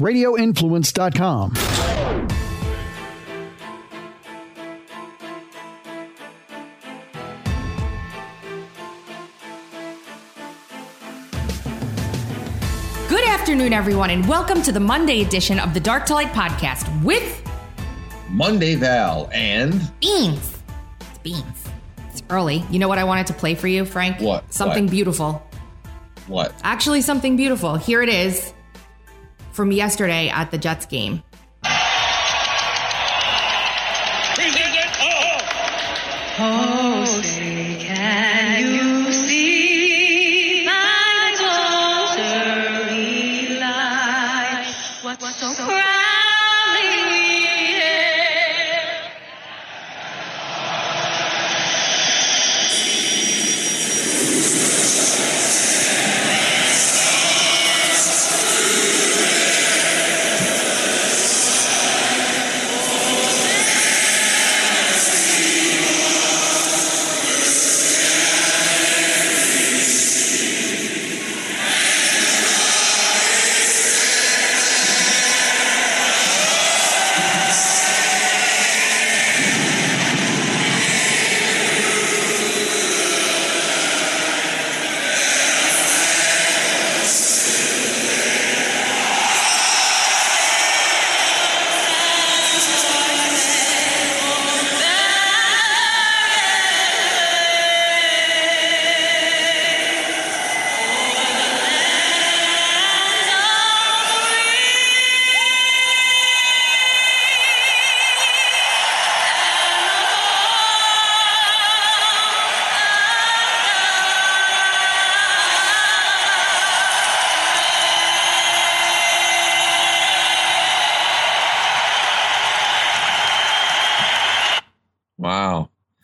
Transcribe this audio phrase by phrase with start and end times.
[0.00, 1.52] radioinfluence.com.
[13.08, 17.02] Good afternoon, everyone, and welcome to the Monday edition of the Dark to Light podcast
[17.02, 17.42] with
[18.28, 20.56] Monday Val and Beans.
[21.00, 21.64] It's Beans.
[22.10, 22.64] It's early.
[22.70, 24.20] You know what I wanted to play for you, Frank?
[24.20, 24.52] What?
[24.52, 24.92] Something What?
[24.92, 25.42] beautiful.
[26.28, 26.54] what?
[26.62, 27.74] Actually, something beautiful.
[27.74, 28.52] Here it is
[29.52, 31.22] from yesterday at the Jets game.
[36.42, 36.79] Oh,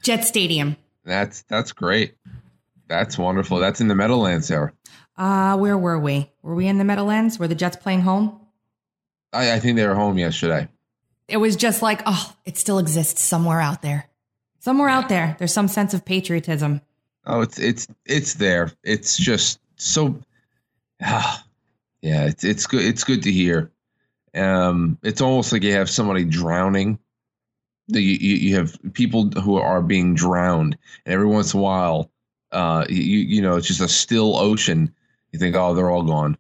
[0.07, 0.77] Jet Stadium.
[1.05, 2.15] That's that's great.
[2.87, 3.59] That's wonderful.
[3.59, 4.73] That's in the Meadowlands there.
[5.19, 6.31] Uh, where were we?
[6.43, 7.41] Were we in the Meadowlands?
[7.41, 8.39] Were the Jets playing home?
[9.33, 10.69] I, I think they were home yesterday.
[11.27, 14.09] It was just like, oh, it still exists somewhere out there.
[14.61, 16.83] Somewhere out there, there's some sense of patriotism.
[17.25, 18.71] Oh, it's it's it's there.
[18.85, 20.21] It's just so
[21.03, 21.45] ah,
[22.01, 23.73] yeah, it's it's good it's good to hear.
[24.37, 27.01] Um it's almost like you have somebody drowning.
[27.89, 32.11] The- You, you have people who are being drowned, and every once in a while,
[32.53, 34.93] uh, you you know, it's just a still ocean.
[35.33, 36.37] You think, oh, they're all gone.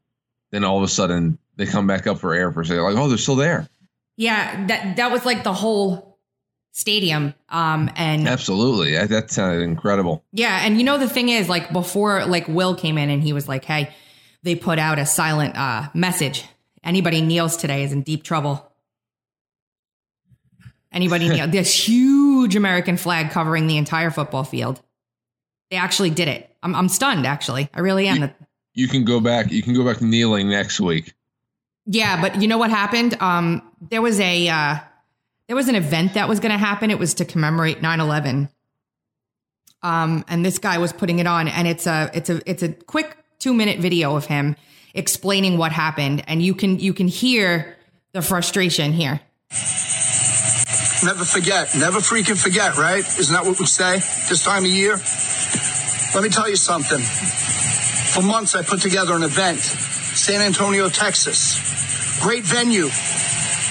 [0.50, 2.96] Then all of a sudden, they come back up for air for a second, like,
[2.96, 3.68] oh, they're still there.
[4.16, 6.18] Yeah, that that was like the whole
[6.72, 7.34] stadium.
[7.48, 10.24] Um, and Absolutely, that, that sounded incredible.
[10.32, 13.32] Yeah, and you know the thing is, like before, like Will came in and he
[13.32, 13.94] was like, "Hey,
[14.42, 16.44] they put out a silent uh, message.
[16.84, 18.70] Anybody kneels today is in deep trouble.
[20.96, 21.28] Anybody?
[21.46, 24.80] This huge American flag covering the entire football field.
[25.70, 26.50] They actually did it.
[26.62, 27.26] I'm, I'm stunned.
[27.26, 28.30] Actually, I really am.
[28.72, 29.52] You can go back.
[29.52, 31.12] You can go back kneeling next week.
[31.84, 33.14] Yeah, but you know what happened?
[33.20, 34.76] Um, there was a uh,
[35.48, 36.90] there was an event that was going to happen.
[36.90, 38.48] It was to commemorate 9/11.
[39.82, 42.70] Um, and this guy was putting it on, and it's a it's a it's a
[42.70, 44.56] quick two minute video of him
[44.94, 47.76] explaining what happened, and you can you can hear
[48.12, 49.20] the frustration here.
[51.04, 51.74] Never forget.
[51.76, 53.04] Never freaking forget, right?
[53.18, 53.98] Isn't that what we say
[54.28, 54.96] this time of year?
[56.14, 57.00] Let me tell you something.
[57.00, 62.20] For months, I put together an event, San Antonio, Texas.
[62.22, 62.86] Great venue.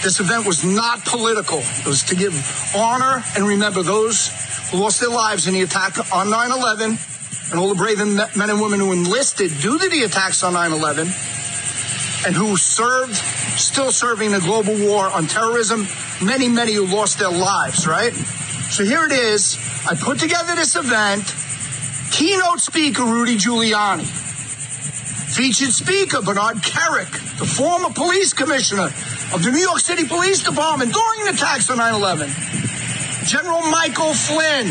[0.03, 1.59] This event was not political.
[1.59, 2.35] It was to give
[2.75, 4.29] honor and remember those
[4.69, 6.97] who lost their lives in the attack on 9 11
[7.51, 10.71] and all the brave men and women who enlisted due to the attacks on 9
[10.73, 11.07] 11
[12.27, 15.87] and who served, still serving the global war on terrorism.
[16.23, 18.13] Many, many who lost their lives, right?
[18.13, 19.57] So here it is.
[19.85, 21.23] I put together this event.
[22.11, 24.05] Keynote speaker Rudy Giuliani.
[25.35, 28.85] Featured speaker Bernard Kerik, the former police commissioner
[29.33, 32.29] of the New York City Police Department during the attacks on 9 11.
[33.25, 34.67] General Michael Flynn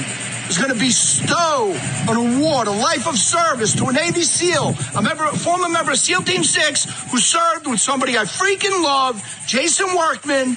[0.48, 1.76] is going to bestow
[2.08, 5.92] an award, a life of service to a Navy SEAL, a member, a former member
[5.92, 10.56] of SEAL Team 6 who served with somebody I freaking love, Jason Workman,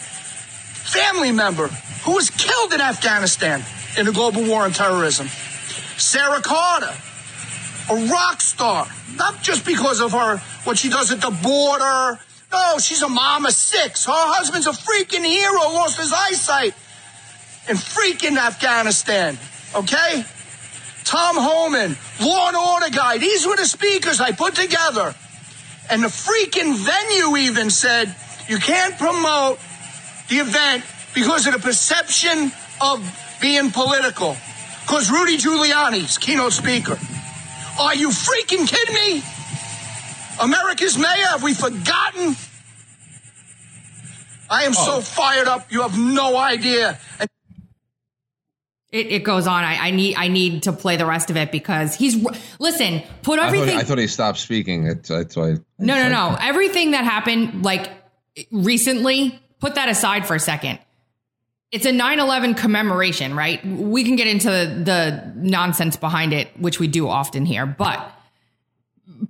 [0.88, 1.68] family member
[2.04, 3.64] who was killed in Afghanistan
[3.98, 5.28] in the global war on terrorism.
[5.98, 6.94] Sarah Carter,
[7.90, 12.20] a rock star, not just because of her, what she does at the border.
[12.52, 14.06] No, she's a mom of six.
[14.06, 16.74] Her husband's a freaking hero, lost his eyesight
[17.68, 19.38] in freaking Afghanistan.
[19.76, 20.24] Okay?
[21.04, 23.18] Tom Homan, Law and Order guy.
[23.18, 25.16] These were the speakers I put together.
[25.90, 28.14] And the freaking venue even said,
[28.50, 29.60] You can't promote
[30.30, 30.84] the event
[31.14, 32.52] because of the perception
[32.82, 33.00] of
[33.42, 34.36] being political.
[34.82, 36.98] Because Rudy Giuliani's keynote speaker.
[37.80, 39.24] Are you freaking kidding me?
[40.42, 42.36] America's mayor, have we forgotten?
[44.50, 45.02] I am so oh.
[45.02, 47.00] fired up, you have no idea.
[47.20, 47.30] And
[48.92, 49.64] It, it goes on.
[49.64, 52.16] I, I need I need to play the rest of it because he's
[52.58, 53.04] listen.
[53.22, 53.78] Put I thought, everything.
[53.78, 54.86] I thought he stopped speaking.
[54.86, 55.58] That's, that's why.
[55.78, 56.38] no, no, no.
[56.40, 57.90] Everything that happened like
[58.52, 59.42] recently.
[59.60, 60.80] Put that aside for a second.
[61.72, 63.66] It's a 9/11 commemoration, right?
[63.66, 68.14] We can get into the, the nonsense behind it, which we do often here, but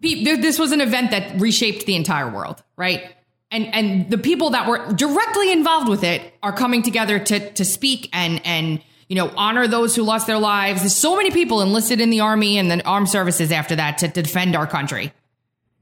[0.01, 3.15] this was an event that reshaped the entire world, right?
[3.50, 7.65] And and the people that were directly involved with it are coming together to to
[7.65, 10.81] speak and and you know honor those who lost their lives.
[10.81, 14.09] There's so many people enlisted in the army and the armed services after that to,
[14.09, 15.13] to defend our country.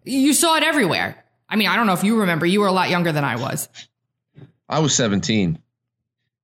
[0.03, 1.23] You saw it everywhere.
[1.49, 2.45] I mean, I don't know if you remember.
[2.45, 3.67] You were a lot younger than I was.
[4.69, 5.59] I was 17.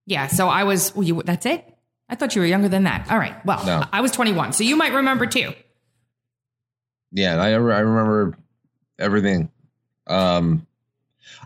[0.06, 0.94] Yeah, so I was.
[0.96, 1.66] Well, you, that's it.
[2.10, 3.10] I thought you were younger than that.
[3.10, 3.44] All right.
[3.46, 3.84] Well, No.
[3.94, 5.54] I was 21, so you might remember too.
[7.12, 8.38] Yeah, I I remember
[9.00, 9.50] everything.
[10.08, 10.66] Um,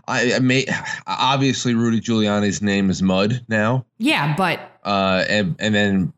[0.08, 0.66] I, I may
[1.06, 3.84] obviously Rudy Giuliani's name is mud now.
[3.98, 6.12] Yeah, but Uh, and and then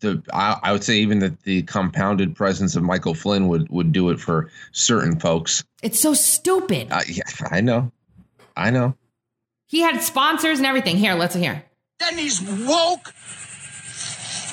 [0.00, 3.92] the I, I would say even that the compounded presence of Michael Flynn would would
[3.92, 5.64] do it for certain folks.
[5.82, 6.88] it's so stupid.
[6.90, 7.90] Uh, yeah, I know,
[8.56, 8.94] I know.
[9.72, 10.98] He had sponsors and everything.
[10.98, 11.64] Here, let's hear.
[11.98, 13.08] then these woke,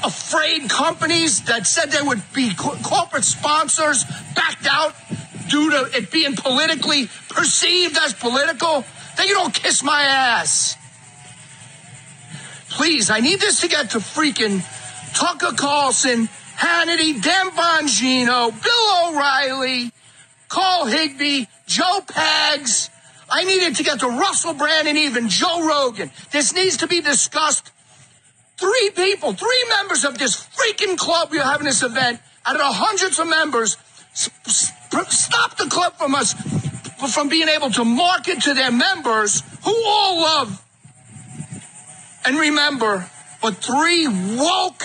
[0.01, 4.95] afraid companies that said they would be co- corporate sponsors backed out
[5.49, 8.85] due to it being politically perceived as political.
[9.17, 10.77] Then you don't kiss my ass.
[12.69, 14.63] Please, I need this to get to freaking
[15.15, 19.91] Tucker Carlson, Hannity, Dan Bongino, Bill O'Reilly,
[20.47, 22.89] Carl Higbie, Joe Pags.
[23.31, 26.11] I needed to get to Russell Brand and even Joe Rogan.
[26.31, 27.71] This needs to be discussed.
[28.57, 32.65] Three people, three members of this freaking club you're having this event, out of the
[32.65, 33.77] hundreds of members,
[34.13, 36.33] stop the club from us
[37.13, 40.65] from being able to market to their members who all love
[42.25, 43.09] and remember,
[43.41, 44.83] but three woke,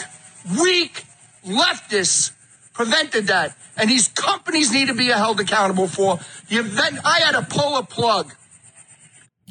[0.61, 1.05] weak
[1.45, 2.31] leftists
[2.75, 3.57] prevented that.
[3.77, 6.19] And these companies need to be held accountable for
[6.49, 6.99] the event.
[7.05, 8.35] I had to pull a plug.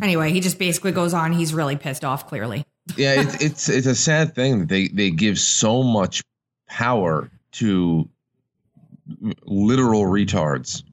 [0.02, 1.34] Anyway, he just basically goes on.
[1.34, 2.66] He's really pissed off, clearly.
[2.98, 6.22] Yeah, it's it's it's a sad thing that they they give so much
[6.68, 8.10] power to
[9.46, 10.84] literal retards.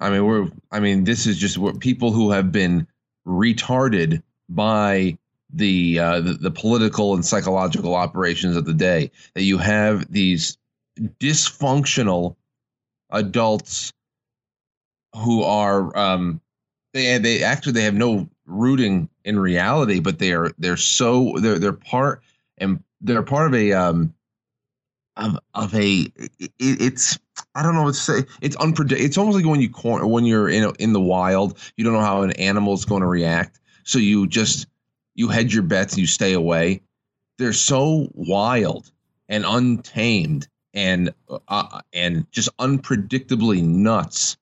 [0.00, 2.86] I mean, we're I mean, this is just what people who have been
[3.26, 5.18] retarded by
[5.52, 9.10] the, uh, the the political and psychological operations of the day.
[9.34, 10.56] That you have these
[11.20, 12.36] dysfunctional
[13.10, 13.92] adults
[15.16, 16.40] who are um,
[16.92, 21.58] they they actually they have no rooting in reality, but they are they're so they're
[21.58, 22.22] they're part
[22.58, 24.14] and they're part of a um
[25.16, 27.18] of of a it, it's
[27.54, 28.24] I don't know what to say.
[28.40, 29.04] It's unpredictable.
[29.04, 32.00] It's almost like when you cor- when you're in in the wild, you don't know
[32.00, 34.66] how an animal is going to react, so you just
[35.14, 36.80] you hedge your bets and you stay away.
[37.38, 38.90] They're so wild
[39.28, 41.12] and untamed and
[41.48, 44.36] uh, and just unpredictably nuts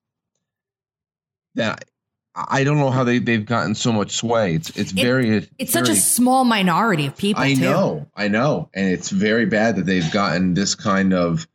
[1.55, 1.85] that
[2.35, 4.55] I don't know how they they've gotten so much sway.
[4.55, 7.43] It's it's very It's such a small minority of people.
[7.43, 7.61] I too.
[7.61, 11.49] know, I know, and it's very bad that they've gotten this kind of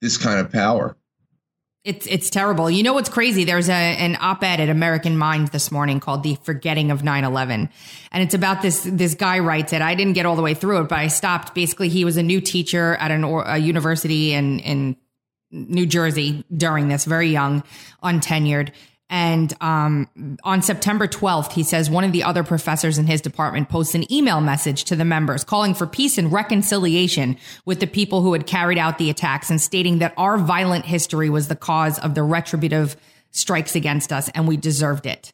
[0.00, 0.96] this kind of power.
[1.84, 2.70] It's it's terrible.
[2.70, 3.42] You know what's crazy?
[3.42, 7.70] There's a, an op-ed at American Mind this morning called "The Forgetting of 9/11,"
[8.12, 8.86] and it's about this.
[8.88, 9.82] This guy writes it.
[9.82, 11.56] I didn't get all the way through it, but I stopped.
[11.56, 14.96] Basically, he was a new teacher at an a university in in
[15.50, 17.64] New Jersey during this, very young,
[18.02, 18.70] untenured.
[19.12, 20.08] And um,
[20.42, 24.10] on September 12th, he says one of the other professors in his department posts an
[24.10, 28.46] email message to the members calling for peace and reconciliation with the people who had
[28.46, 32.22] carried out the attacks and stating that our violent history was the cause of the
[32.22, 32.96] retributive
[33.32, 35.30] strikes against us and we deserved it.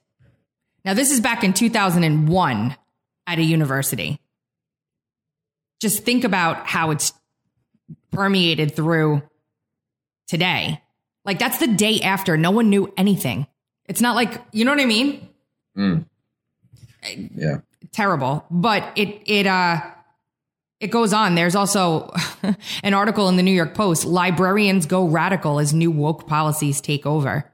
[0.85, 2.76] Now, this is back in 2001
[3.28, 4.18] at a university.
[5.78, 7.12] Just think about how it's
[8.11, 9.23] permeated through
[10.26, 10.82] today.
[11.25, 12.37] Like that's the day after.
[12.37, 13.47] No one knew anything.
[13.88, 15.28] It's not like, you know what I mean?
[15.76, 16.04] Mm.
[17.35, 17.59] Yeah.
[17.92, 18.45] Terrible.
[18.50, 19.80] But it it uh
[20.80, 21.35] it goes on.
[21.35, 22.12] There's also
[22.85, 27.07] an article in the New York Post, librarians go radical as new woke policies take
[27.07, 27.50] over.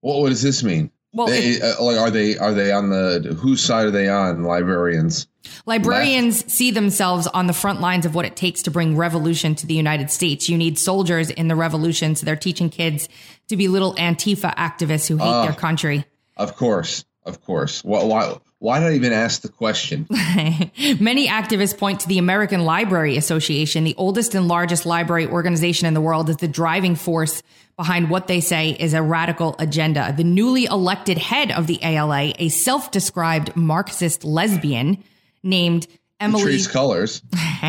[0.00, 0.90] What, what does this mean?
[1.12, 4.42] Well, They- uh, like, are they are they on the whose side are they on?
[4.42, 5.26] Librarians.
[5.66, 9.66] Librarians see themselves on the front lines of what it takes to bring revolution to
[9.66, 10.48] the United States.
[10.48, 13.08] You need soldiers in the revolution, so they're teaching kids
[13.48, 15.42] to be little Antifa activists who hate Ah.
[15.44, 16.04] their country.
[16.36, 17.82] Of course, of course.
[17.84, 18.02] Why?
[18.04, 20.06] Why, why did I even ask the question?
[20.10, 25.94] Many activists point to the American Library Association, the oldest and largest library organization in
[25.94, 27.42] the world, as the driving force
[27.76, 30.14] behind what they say is a radical agenda.
[30.16, 35.02] The newly elected head of the ALA, a self described Marxist lesbian
[35.44, 35.86] named
[36.20, 37.22] Emily Trees colors.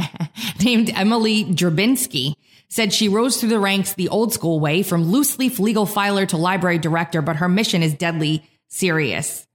[0.64, 2.36] named Emily Drabinski
[2.70, 6.26] said she rose through the ranks the old school way from loose leaf legal filer
[6.26, 9.46] to library director, but her mission is deadly serious.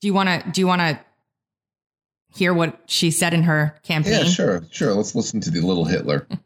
[0.00, 1.00] Do you want to do you want to
[2.34, 4.24] hear what she said in her campaign?
[4.24, 4.94] Yeah, sure, sure.
[4.94, 6.26] Let's listen to the little Hitler.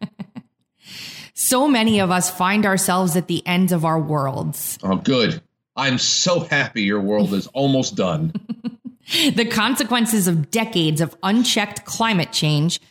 [1.38, 4.78] So many of us find ourselves at the end of our worlds.
[4.82, 5.42] Oh, good.
[5.76, 8.32] I'm so happy your world is almost done.
[9.12, 12.80] The consequences of decades of unchecked climate change.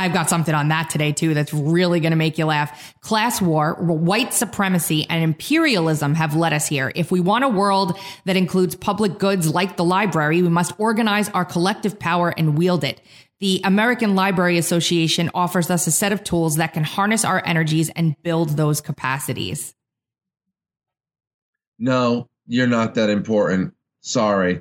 [0.00, 2.94] I've got something on that today too that's really going to make you laugh.
[3.02, 6.90] Class war, white supremacy, and imperialism have led us here.
[6.94, 11.28] If we want a world that includes public goods like the library, we must organize
[11.30, 13.02] our collective power and wield it.
[13.40, 17.90] The American Library Association offers us a set of tools that can harness our energies
[17.90, 19.74] and build those capacities.
[21.78, 23.72] No, you're not that important.
[24.00, 24.60] Sorry.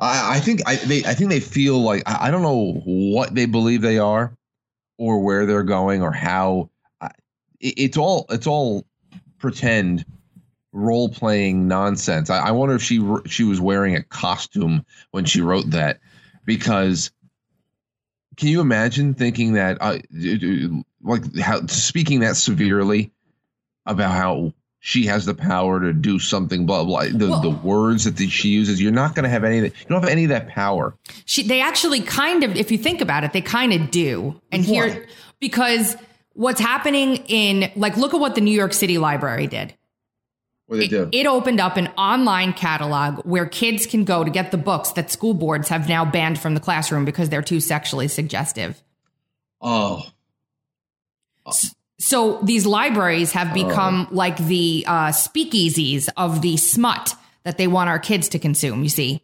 [0.00, 3.34] I, I think I they I think they feel like I, I don't know what
[3.34, 4.36] they believe they are,
[4.98, 6.68] or where they're going, or how.
[7.00, 7.10] I,
[7.60, 8.84] it, it's all it's all
[9.38, 10.04] pretend
[10.72, 12.28] role playing nonsense.
[12.28, 16.00] I, I wonder if she she was wearing a costume when she wrote that,
[16.44, 17.12] because
[18.36, 19.98] can you imagine thinking that uh,
[21.02, 23.12] like how speaking that severely
[23.86, 24.52] about how
[24.84, 28.48] she has the power to do something blah blah the, Well- the words that she
[28.48, 30.48] uses you're not going to have any of that you don't have any of that
[30.48, 34.40] power She, they actually kind of, if you think about it, they kind of do.
[34.50, 34.72] And Why?
[34.90, 35.06] here,
[35.38, 35.96] because
[36.34, 39.72] what's happening in, like, look at what the New York City Library did.
[40.66, 44.50] what they do It opened up an online catalog where kids can go to get
[44.50, 48.08] the books that school boards have now banned from the classroom because they're too sexually
[48.08, 48.82] suggestive.
[49.60, 50.02] oh
[52.02, 57.90] So these libraries have become like the uh, speakeasies of the smut that they want
[57.90, 59.22] our kids to consume, you see.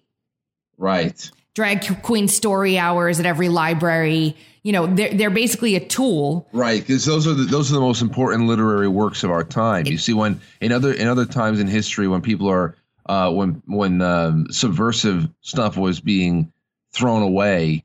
[0.76, 1.30] right.
[1.54, 4.36] Drag queen story hours at every library.
[4.62, 6.48] You know, they're, they're basically a tool.
[6.52, 9.86] Right because those are the those are the most important literary works of our time.
[9.86, 13.60] You see when in other in other times in history when people are uh when
[13.66, 16.52] when um, subversive stuff was being
[16.92, 17.84] thrown away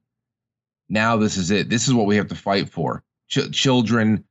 [0.87, 1.69] now this is it.
[1.69, 3.03] This is what we have to fight for.
[3.27, 4.23] Ch- children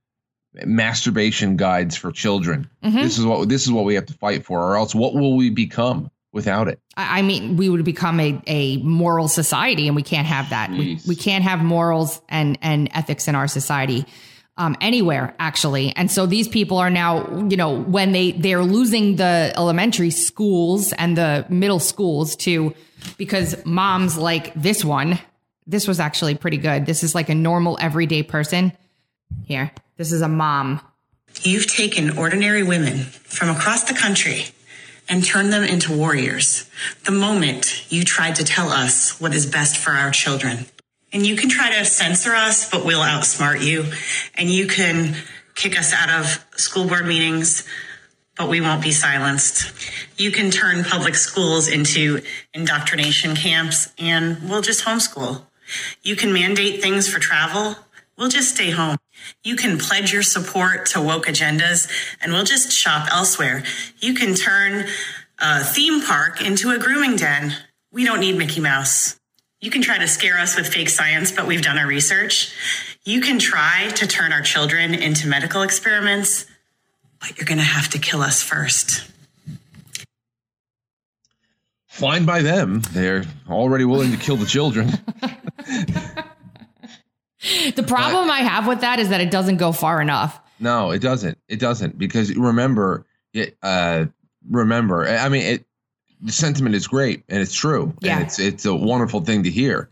[0.64, 4.60] masturbation guides for children this is what this is what we have to fight for
[4.60, 8.40] or else what will we become without it I I mean, we would become a,
[8.46, 10.70] a moral society, and we can't have that.
[10.70, 14.06] We, we can't have morals and, and ethics in our society
[14.56, 15.94] um, anywhere, actually.
[15.96, 20.92] And so these people are now, you know, when they they're losing the elementary schools
[20.92, 22.74] and the middle schools too,
[23.16, 25.18] because moms like this one.
[25.64, 26.86] This was actually pretty good.
[26.86, 28.72] This is like a normal everyday person.
[29.44, 30.80] Here, this is a mom.
[31.42, 34.46] You've taken ordinary women from across the country
[35.08, 36.68] and turned them into warriors
[37.04, 40.66] the moment you tried to tell us what is best for our children.
[41.12, 43.84] And you can try to censor us, but we'll outsmart you.
[44.34, 45.16] And you can
[45.54, 47.66] kick us out of school board meetings,
[48.36, 49.72] but we won't be silenced.
[50.18, 52.22] You can turn public schools into
[52.54, 55.42] indoctrination camps, and we'll just homeschool.
[56.02, 57.76] You can mandate things for travel.
[58.16, 58.96] We'll just stay home.
[59.44, 61.88] You can pledge your support to woke agendas
[62.20, 63.64] and we'll just shop elsewhere.
[63.98, 64.86] You can turn
[65.38, 67.54] a theme park into a grooming den.
[67.90, 69.18] We don't need Mickey Mouse.
[69.60, 72.52] You can try to scare us with fake science, but we've done our research.
[73.04, 76.46] You can try to turn our children into medical experiments,
[77.20, 79.08] but you're going to have to kill us first.
[81.92, 84.90] fine by them they're already willing to kill the children
[87.74, 90.38] The problem I have with that is that it doesn't go far enough.
[90.60, 91.38] No, it doesn't.
[91.48, 94.06] It doesn't because remember, it, uh,
[94.48, 95.06] remember.
[95.08, 95.64] I mean, it.
[96.24, 97.92] The sentiment is great and it's true.
[98.00, 98.18] Yeah.
[98.18, 99.88] and it's it's a wonderful thing to hear.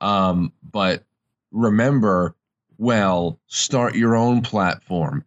[0.00, 1.04] Um, but
[1.52, 2.34] remember,
[2.78, 5.24] well, start your own platform.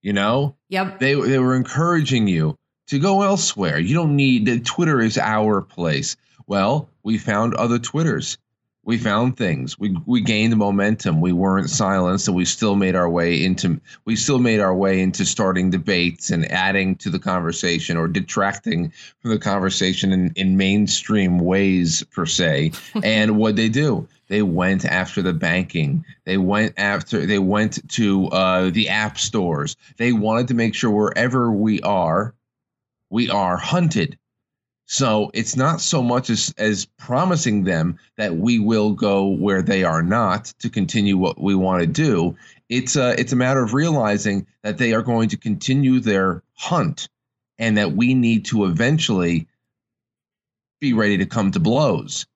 [0.00, 0.98] You know, Yep.
[0.98, 2.56] they they were encouraging you
[2.88, 3.78] to go elsewhere.
[3.78, 6.16] You don't need Twitter is our place.
[6.46, 8.38] Well, we found other Twitters.
[8.84, 9.78] We found things.
[9.78, 11.20] We we gained momentum.
[11.20, 15.00] We weren't silenced, and we still made our way into we still made our way
[15.00, 20.56] into starting debates and adding to the conversation or detracting from the conversation in, in
[20.56, 22.72] mainstream ways per se.
[23.04, 26.04] and what they do, they went after the banking.
[26.24, 29.76] They went after they went to uh, the app stores.
[29.96, 32.34] They wanted to make sure wherever we are,
[33.10, 34.18] we are hunted.
[34.92, 39.84] So it's not so much as, as promising them that we will go where they
[39.84, 42.36] are not to continue what we want to do.
[42.68, 47.08] It's a, it's a matter of realizing that they are going to continue their hunt
[47.58, 49.48] and that we need to eventually
[50.78, 52.26] be ready to come to blows.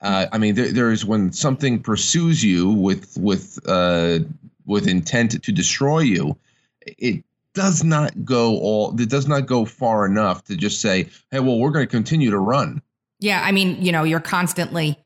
[0.00, 4.18] Uh, I mean, there, there's when something pursues you with with uh,
[4.66, 6.36] with intent to destroy you,
[6.80, 7.22] it
[7.58, 8.98] does not go all.
[9.00, 12.30] It does not go far enough to just say, "Hey, well, we're going to continue
[12.30, 12.80] to run."
[13.20, 14.96] Yeah, I mean, you know, you're constantly.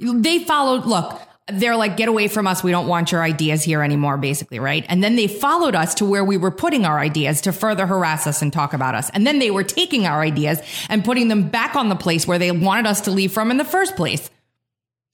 [0.00, 0.84] They followed.
[0.86, 1.20] Look,
[1.52, 2.62] they're like, get away from us.
[2.62, 4.84] We don't want your ideas here anymore, basically, right?
[4.88, 8.26] And then they followed us to where we were putting our ideas to further harass
[8.26, 9.10] us and talk about us.
[9.10, 12.38] And then they were taking our ideas and putting them back on the place where
[12.38, 14.28] they wanted us to leave from in the first place.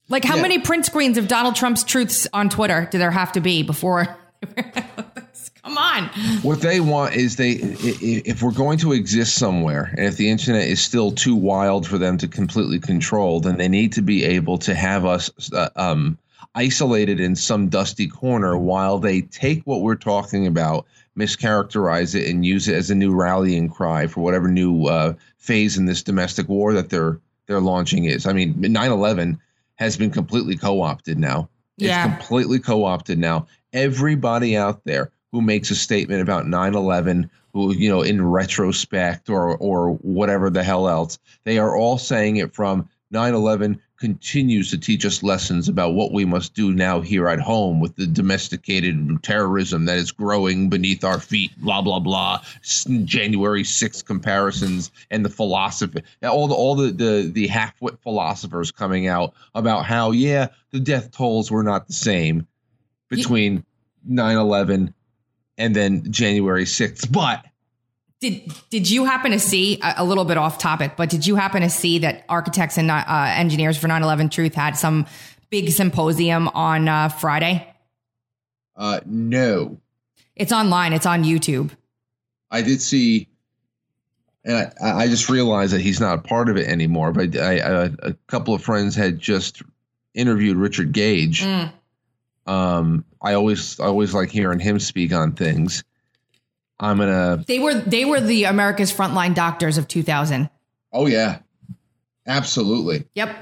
[0.09, 0.41] Like, how Yeah.
[0.43, 4.15] many print screens of Donald Trump's truths on Twitter do there have to be before?
[5.65, 6.09] Come on.
[6.43, 10.67] What they want is they if we're going to exist somewhere, and if the internet
[10.67, 14.59] is still too wild for them to completely control, then they need to be able
[14.59, 16.19] to have us uh, um,
[16.53, 20.85] isolated in some dusty corner while they take what we're talking about,
[21.17, 25.79] mischaracterize it, and use it as a new rallying cry for whatever new uh, phase
[25.79, 28.27] in this domestic war that they're they're launching is.
[28.27, 29.39] I mean, 9/11
[29.77, 31.49] has been completely co-opted now.
[31.77, 32.05] Yeah.
[32.05, 33.47] It's completely co-opted now.
[33.73, 39.57] Everybody out there who makes a statement about 9/11, who you know in retrospect or
[39.57, 45.05] or whatever the hell else, they are all saying it from 9/11 continues to teach
[45.05, 49.83] us lessons about what we must do now here at home with the domesticated terrorism
[49.83, 51.51] that is growing beneath our feet.
[51.57, 52.39] Blah blah blah.
[53.03, 59.07] January 6th comparisons and the philosophy, all the all the the, the half-wit philosophers coming
[59.07, 62.47] out about how yeah the death tolls were not the same
[63.09, 63.65] between
[64.09, 64.93] 9/11
[65.57, 67.45] and then January 6th, but
[68.19, 70.93] Did did you happen to see a, little bit off topic?
[70.97, 73.03] But did you happen to see that architects and uh,
[73.35, 75.05] engineers for 9/11 Truth had some
[75.49, 77.71] big symposium on uh, Friday?
[78.75, 79.79] uh, no.
[80.35, 80.93] It's online.
[80.93, 81.71] It's on YouTube.
[82.51, 83.27] I did see,
[84.43, 87.11] and I, I just realized that he's not a part of it anymore.
[87.11, 89.61] But I, I, a couple of friends had just
[90.13, 91.43] interviewed Richard Gage.
[91.43, 91.71] Mm.
[92.45, 95.83] Um, I always, I always like hearing him speak on things.
[96.79, 97.43] I'm gonna.
[97.47, 100.49] They were they were the America's frontline doctors of 2000.
[100.91, 101.39] Oh yeah,
[102.27, 103.05] absolutely.
[103.15, 103.35] Yep.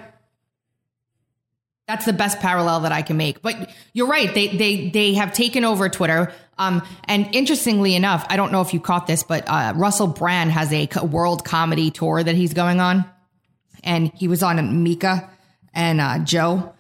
[1.88, 3.42] That's the best parallel that I can make.
[3.42, 4.34] But you're right.
[4.34, 6.32] They they they have taken over Twitter.
[6.58, 10.52] Um, and interestingly enough, I don't know if you caught this, but uh, Russell Brand
[10.52, 13.06] has a world comedy tour that he's going on,
[13.84, 15.30] and he was on Mika
[15.74, 16.74] and uh, Joe,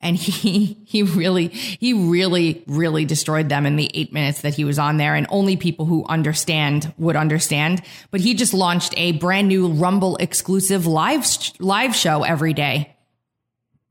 [0.00, 4.64] and he he really he really really destroyed them in the eight minutes that he
[4.64, 7.82] was on there, and only people who understand would understand.
[8.10, 11.26] But he just launched a brand new Rumble exclusive live
[11.58, 12.94] live show every day.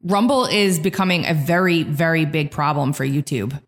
[0.04, 3.60] Rumble is becoming a very, very big problem for YouTube.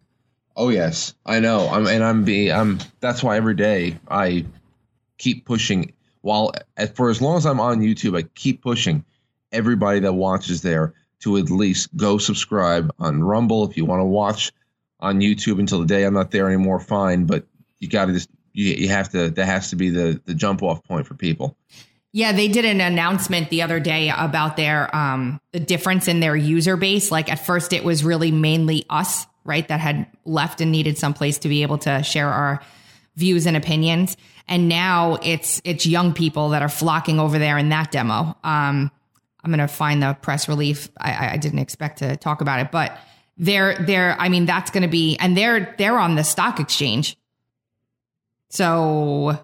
[0.55, 1.69] Oh yes, I know.
[1.69, 2.79] I'm and I'm be I'm.
[2.99, 4.45] That's why every day I
[5.17, 5.93] keep pushing.
[6.21, 6.51] While
[6.95, 9.05] for as long as I'm on YouTube, I keep pushing
[9.51, 13.69] everybody that watches there to at least go subscribe on Rumble.
[13.69, 14.51] If you want to watch
[14.99, 17.25] on YouTube until the day I'm not there anymore, fine.
[17.25, 17.45] But
[17.79, 19.29] you got to just you, you have to.
[19.29, 21.55] That has to be the the jump off point for people.
[22.11, 26.35] Yeah, they did an announcement the other day about their um the difference in their
[26.35, 27.11] user base.
[27.11, 31.13] Like at first it was really mainly us, right, that had left and needed some
[31.13, 32.61] place to be able to share our
[33.15, 34.17] views and opinions.
[34.47, 38.35] And now it's it's young people that are flocking over there in that demo.
[38.43, 38.91] Um
[39.43, 40.89] I'm gonna find the press relief.
[40.99, 42.97] I, I- didn't expect to talk about it, but
[43.37, 47.15] they're they're I mean that's gonna be and they're they're on the stock exchange.
[48.49, 49.37] So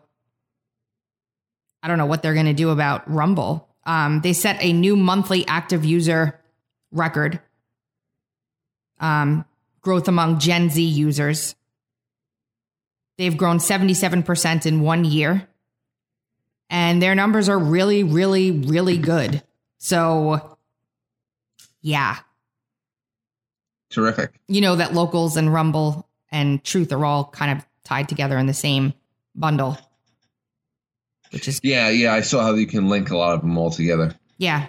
[1.83, 3.69] I don't know what they're going to do about Rumble.
[3.85, 6.39] Um, they set a new monthly active user
[6.91, 7.39] record.
[8.99, 9.45] Um,
[9.81, 11.53] growth among Gen Z users.
[13.19, 15.47] They've grown 77% in one year.
[16.71, 19.43] And their numbers are really, really, really good.
[19.77, 20.57] So,
[21.81, 22.17] yeah,
[23.89, 24.39] Terrific.
[24.47, 28.47] you know that locals and Rumble and Truth are all kind of tied together in
[28.47, 28.93] the same
[29.35, 29.77] bundle,
[31.31, 32.13] which is Yeah, yeah.
[32.13, 34.15] I saw how you can link a lot of them all together.
[34.37, 34.67] Yeah.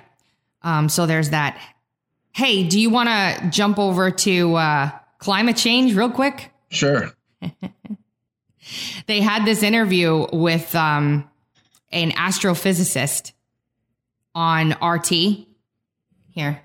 [0.62, 1.58] Um, so there's that.
[2.32, 6.50] Hey, do you want to jump over to uh, climate change real quick?
[6.70, 7.10] Sure.
[9.06, 11.30] They had this interview with um,
[11.92, 13.30] an astrophysicist
[14.36, 15.46] on RT.
[16.30, 16.60] Here.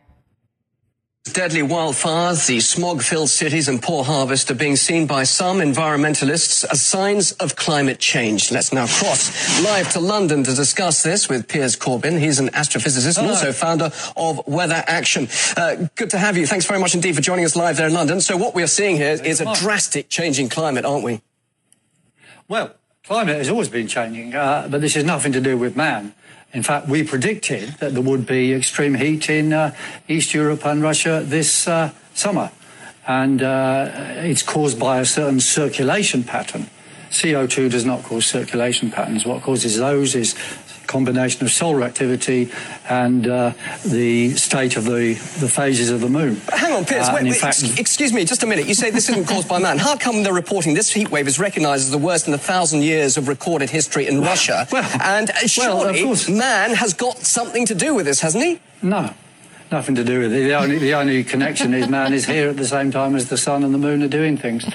[1.33, 6.65] Deadly wildfires, the smog filled cities, and poor harvest are being seen by some environmentalists
[6.69, 8.51] as signs of climate change.
[8.51, 12.19] Let's now cross live to London to discuss this with Piers Corbyn.
[12.19, 15.29] He's an astrophysicist and also founder of Weather Action.
[15.55, 16.45] Uh, good to have you.
[16.47, 18.19] Thanks very much indeed for joining us live there in London.
[18.19, 21.21] So, what we are seeing here is a drastic change in climate, aren't we?
[22.49, 26.13] Well, climate has always been changing, uh, but this has nothing to do with man.
[26.53, 29.73] In fact, we predicted that there would be extreme heat in uh,
[30.07, 32.51] East Europe and Russia this uh, summer.
[33.07, 36.69] And uh, it's caused by a certain circulation pattern.
[37.09, 39.25] CO2 does not cause circulation patterns.
[39.25, 40.35] What causes those is
[40.91, 42.51] combination of solar activity
[42.89, 43.53] and uh,
[43.85, 46.41] the state of the, the phases of the moon.
[46.45, 47.07] But hang on, Piers.
[47.07, 48.67] Uh, wait, wait, fact- ex- excuse me, just a minute.
[48.67, 49.77] You say this isn't caused by man.
[49.77, 52.83] How come they're reporting this heat wave is recognised as the worst in a thousand
[52.83, 54.67] years of recorded history in Russia?
[54.71, 55.49] well, and well, of
[55.95, 56.29] surely course.
[56.29, 58.59] man has got something to do with this, hasn't he?
[58.81, 59.13] No,
[59.71, 60.43] nothing to do with it.
[60.43, 63.37] The only, the only connection is man is here at the same time as the
[63.37, 64.65] sun and the moon are doing things.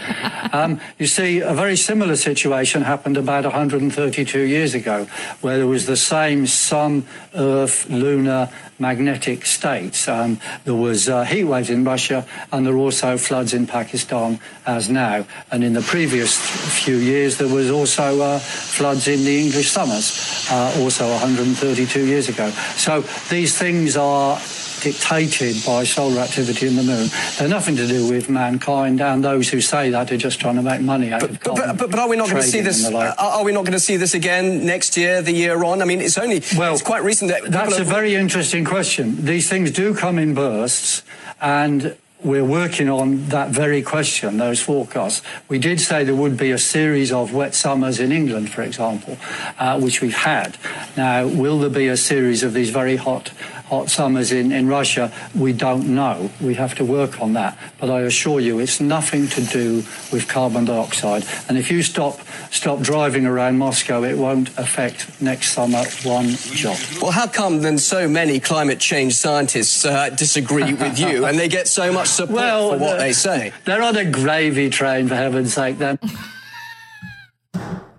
[0.52, 5.06] Um, you see, a very similar situation happened about 132 years ago,
[5.42, 10.09] where there was the same sun, earth, lunar, magnetic states.
[10.09, 14.40] Um, there was uh, heat waves in Russia, and there were also floods in Pakistan
[14.64, 15.26] as now.
[15.50, 16.38] And in the previous
[16.82, 22.28] few years, there was also uh, floods in the English summers, uh, also 132 years
[22.28, 22.50] ago.
[22.76, 24.38] So these things are
[24.80, 27.08] dictated by solar activity in the moon.
[27.38, 30.62] They're nothing to do with mankind, and those who say that are just trying to
[30.62, 32.60] make money out of But, carbon but, but, but are we not going to see
[32.60, 32.86] this?
[32.92, 35.82] Are, are we not going to see this again next year, the year on?
[35.82, 39.24] I mean, it's only Well, it's quite recent that That's people a very interesting question.
[39.24, 41.02] These things do come in bursts,
[41.40, 45.22] and we're working on that very question, those forecasts.
[45.48, 49.18] We did say there would be a series of wet summers in England, for example,
[49.58, 50.56] uh, which we've had.
[50.96, 53.30] Now, will there be a series of these very hot,
[53.66, 55.12] hot summers in, in Russia?
[55.35, 56.31] We don't know.
[56.40, 57.59] We have to work on that.
[57.81, 59.76] But I assure you, it's nothing to do
[60.12, 61.24] with carbon dioxide.
[61.48, 66.81] And if you stop, stop driving around Moscow, it won't affect next summer one jot.
[67.02, 71.48] Well, how come then so many climate change scientists uh, disagree with you and they
[71.48, 73.52] get so much support for what the- they say?
[73.64, 75.79] They're on a gravy train, for heaven's sake.
[75.79, 75.98] Then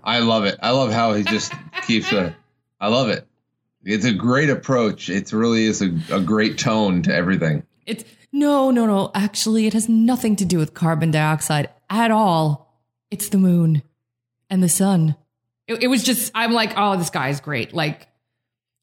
[0.03, 0.57] I love it.
[0.61, 1.51] I love how he just
[1.85, 2.33] keeps it.
[2.79, 3.26] I love it.
[3.87, 5.09] It's a great approach.
[5.09, 7.63] It really is a, a great tone to everything.
[7.85, 9.11] It's no, no, no.
[9.15, 12.83] Actually, it has nothing to do with carbon dioxide at all.
[13.09, 13.83] It's the moon
[14.49, 15.15] and the sun.
[15.67, 17.73] It, it was just, I'm like, oh, this guy is great.
[17.73, 18.09] Like,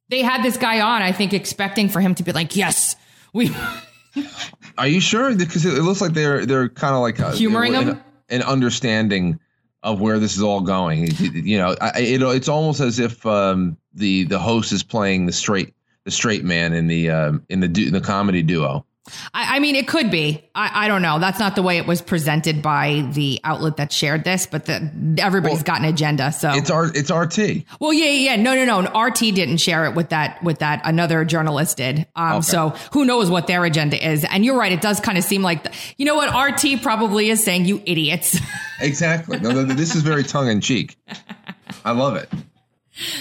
[0.08, 2.96] they had this guy on, I think, expecting for him to be like, yes,
[3.34, 3.54] we.
[4.78, 5.34] Are you sure?
[5.34, 8.00] Because it, looks like they're they're kind of like a, Humoring him?
[8.30, 9.38] an understanding
[9.84, 11.06] of where this is all going.
[11.20, 15.32] You know, I, it, it's almost as if um, the the host is playing the
[15.32, 15.72] straight
[16.04, 18.84] the straight man in the um, in the du- the comedy duo.
[19.34, 20.42] I, I mean, it could be.
[20.54, 21.18] I, I don't know.
[21.18, 24.90] That's not the way it was presented by the outlet that shared this, but the,
[25.18, 26.32] everybody's got an agenda.
[26.32, 27.64] So It's R it's RT.
[27.80, 28.36] Well, yeah, yeah, yeah.
[28.36, 28.98] no, no, no.
[29.00, 32.06] RT didn't share it with that with that another journalist did.
[32.16, 32.40] Um, Okay.
[32.42, 34.24] so who knows what their agenda is?
[34.24, 34.72] And you're right.
[34.72, 36.30] It does kind of seem like, the, you know what?
[36.34, 38.38] RT probably is saying, "You idiots."
[38.80, 39.38] Exactly.
[39.38, 40.96] No, no, this is very tongue in cheek.
[41.84, 42.28] I love it.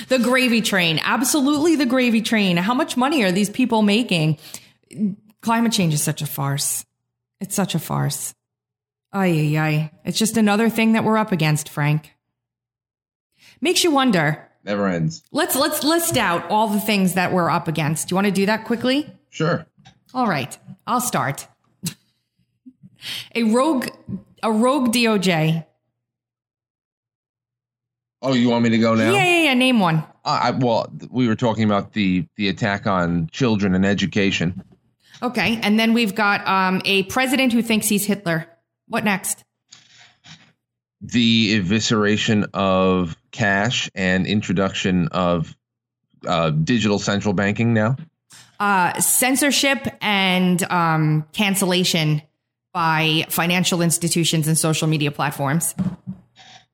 [0.08, 2.58] the gravy train, absolutely the gravy train.
[2.58, 4.40] How much money are these people making?
[5.44, 6.86] Climate change is such a farce.
[7.42, 8.34] It's such a farce.
[9.12, 9.92] Ay, ay, ay.
[10.06, 12.14] It's just another thing that we're up against, Frank.
[13.60, 14.50] Makes you wonder.
[14.64, 15.22] Never ends.
[15.34, 18.08] Let's let's list out all the things that we're up against.
[18.08, 19.12] Do you want to do that quickly?
[19.30, 19.66] Sure.
[20.14, 21.46] All right, I'll start.
[23.36, 23.90] a rogue,
[24.42, 25.66] a rogue DOJ.
[28.22, 29.12] Oh, you want me to go now?
[29.12, 29.54] Yeah, yeah, yeah.
[29.56, 29.98] Name one.
[30.24, 34.64] Uh, I, well, we were talking about the the attack on children and education.
[35.24, 38.46] Okay, and then we've got um, a president who thinks he's Hitler.
[38.88, 39.44] What next?
[41.04, 45.56] the evisceration of cash and introduction of
[46.26, 47.98] uh, digital central banking now.
[48.60, 52.22] Uh, censorship and um, cancellation
[52.74, 55.76] by financial institutions and social media platforms.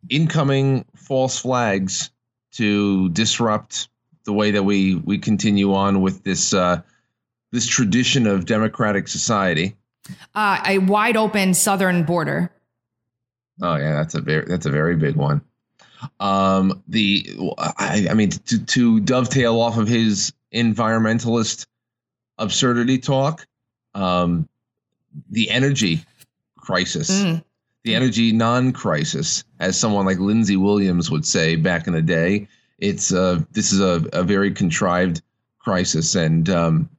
[0.09, 2.11] Incoming false flags
[2.51, 3.89] to disrupt
[4.25, 6.81] the way that we we continue on with this uh,
[7.51, 9.75] this tradition of democratic society.
[10.35, 12.51] Uh, a wide open southern border.
[13.61, 15.41] Oh yeah, that's a very that's a very big one.
[16.19, 21.67] Um, the I, I mean to to dovetail off of his environmentalist
[22.37, 23.45] absurdity talk,
[23.93, 24.47] um,
[25.29, 26.03] the energy
[26.57, 27.43] crisis, Mm.
[27.83, 32.47] the energy non-crisis, as someone like Lindsey Williams would say back in the day.
[32.77, 35.21] It's uh this is a, a very contrived
[35.59, 36.89] crisis, and um,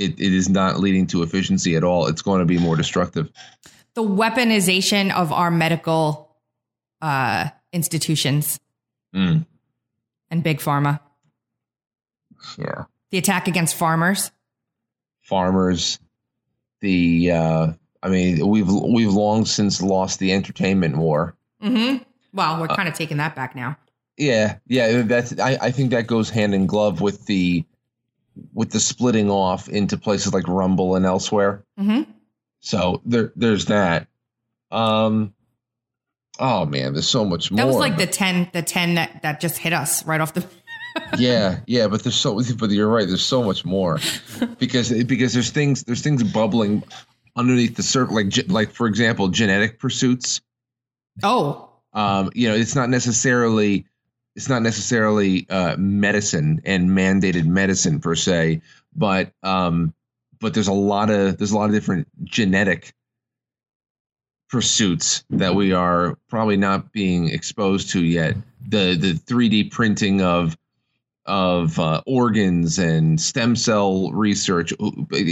[0.00, 2.06] it, it is not leading to efficiency at all.
[2.06, 3.30] It's going to be more destructive.
[3.94, 6.34] The weaponization of our medical
[7.00, 8.58] uh, institutions
[9.14, 9.44] Mm.
[10.30, 11.00] and big pharma.
[12.56, 12.84] Yeah.
[13.10, 14.30] The attack against farmers.
[15.22, 15.98] Farmers,
[16.80, 21.34] the uh, I mean, we've we've long since lost the entertainment war.
[21.62, 22.04] Mm-hmm.
[22.32, 23.76] Well, we're kind of taking that back now.
[24.16, 27.64] Yeah, yeah, that's I, I think that goes hand in glove with the
[28.52, 31.64] with the splitting off into places like Rumble and elsewhere.
[31.78, 32.10] Mm-hmm.
[32.60, 34.08] So there there's that.
[34.70, 35.34] Um
[36.38, 37.58] oh man, there's so much more.
[37.58, 40.46] That was like the ten, the ten that, that just hit us right off the.
[41.18, 43.98] yeah, yeah, but there's so but you're right, there's so much more.
[44.58, 46.82] because because there's things there's things bubbling
[47.36, 50.40] underneath the surface like like for example, genetic pursuits.
[51.22, 53.86] Oh, um, you know, it's not necessarily
[54.36, 58.62] it's not necessarily uh, medicine and mandated medicine per se,
[58.94, 59.92] but um,
[60.40, 62.94] but there's a lot of there's a lot of different genetic
[64.48, 68.36] pursuits that we are probably not being exposed to yet.
[68.68, 70.56] The the 3D printing of
[71.26, 74.72] of uh, organs and stem cell research,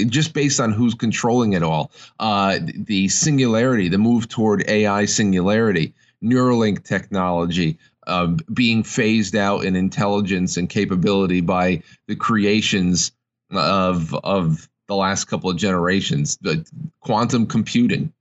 [0.08, 1.90] just based on who's controlling it all.
[2.20, 7.78] Uh, the singularity, the move toward AI singularity, Neuralink technology.
[8.08, 13.12] Uh, being phased out in intelligence and capability by the creations
[13.50, 16.66] of of the last couple of generations, the
[17.00, 18.12] quantum computing.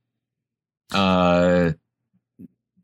[0.93, 1.71] Uh,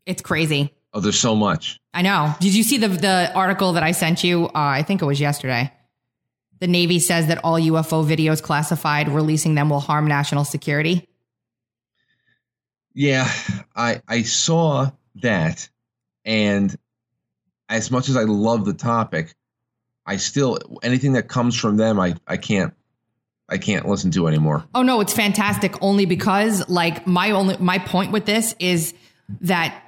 [0.06, 0.74] it's crazy.
[0.94, 1.78] oh, there's so much.
[1.92, 2.34] I know.
[2.40, 4.46] Did you see the the article that I sent you?
[4.46, 5.70] Uh, I think it was yesterday.
[6.60, 11.06] The Navy says that all UFO videos classified, releasing them will harm national security.
[12.94, 13.30] Yeah,
[13.76, 15.68] I I saw that,
[16.24, 16.74] and
[17.68, 19.34] as much as I love the topic,
[20.06, 22.74] I still anything that comes from them, I I can't
[23.48, 24.64] I can't listen to anymore.
[24.74, 28.94] Oh no, it's fantastic only because like my only my point with this is
[29.40, 29.80] that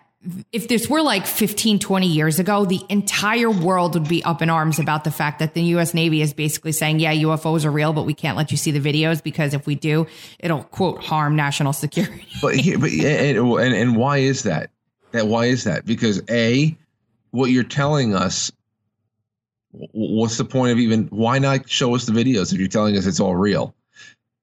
[0.53, 4.51] if this were like 15 20 years ago, the entire world would be up in
[4.51, 7.93] arms about the fact that the US Navy is basically saying, yeah, UFOs are real,
[7.93, 10.07] but we can't let you see the videos because if we do,
[10.39, 12.27] it'll quote harm national security.
[12.43, 14.71] But but and, and and why is that?
[15.13, 15.87] That why is that?
[15.87, 16.77] Because a
[17.37, 18.51] what you're telling us
[19.93, 23.05] what's the point of even why not show us the videos if you're telling us
[23.05, 23.75] it's all real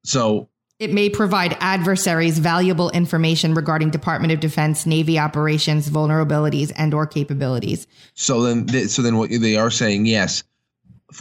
[0.04, 0.48] so
[0.80, 7.08] It may provide adversaries valuable information regarding Department of Defense, Navy operations, vulnerabilities, and or
[7.08, 7.88] capabilities.
[8.14, 10.44] so then th- so then what they are saying yes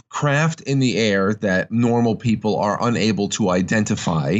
[0.09, 4.39] craft in the air that normal people are unable to identify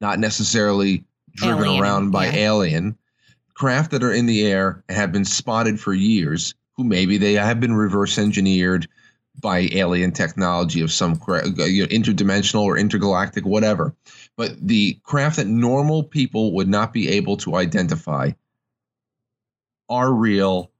[0.00, 2.50] not necessarily driven Alien, around by yeah.
[2.50, 2.96] alien
[3.54, 7.60] craft that are in the air have been spotted for years who maybe they have
[7.60, 8.88] been reverse engineered
[9.40, 13.94] by alien technology of some you know, interdimensional or intergalactic whatever.
[14.36, 18.32] But the craft that normal people would not be able to identify
[19.88, 20.70] are real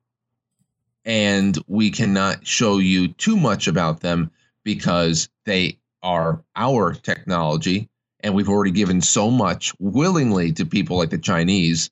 [1.05, 4.31] and we cannot show you too much about them
[4.65, 7.89] because they are our technology
[8.21, 11.91] and we've already given so much willingly to people like the Chinese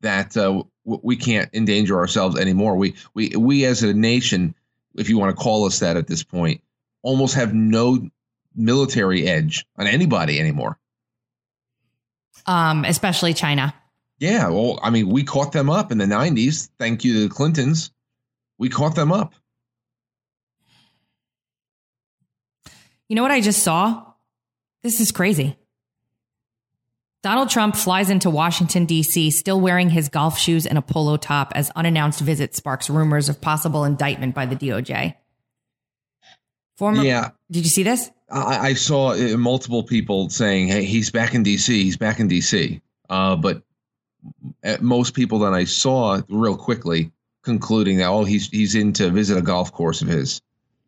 [0.00, 2.76] that uh, we can't endanger ourselves anymore.
[2.76, 4.54] We we we as a nation,
[4.96, 6.62] if you want to call us that at this point,
[7.02, 8.08] almost have no
[8.54, 10.78] military edge on anybody anymore.
[12.46, 13.74] Um, especially China.
[14.18, 16.68] Yeah, well, I mean, we caught them up in the '90s.
[16.78, 17.90] Thank you to the Clintons.
[18.58, 19.34] We caught them up.
[23.08, 24.04] You know what I just saw?
[24.82, 25.56] This is crazy.
[27.24, 31.52] Donald Trump flies into Washington, D.C., still wearing his golf shoes and a polo top
[31.54, 35.14] as unannounced visit sparks rumors of possible indictment by the DOJ.
[36.76, 38.10] Former, Yeah, Did you see this?
[38.30, 41.82] I, I saw uh, multiple people saying, "Hey, he's back in D.C.
[41.82, 43.62] He's back in D.C." Uh, but
[44.62, 47.10] uh, most people that I saw real quickly
[47.42, 50.42] concluding that, "Oh, he's he's in to visit a golf course of his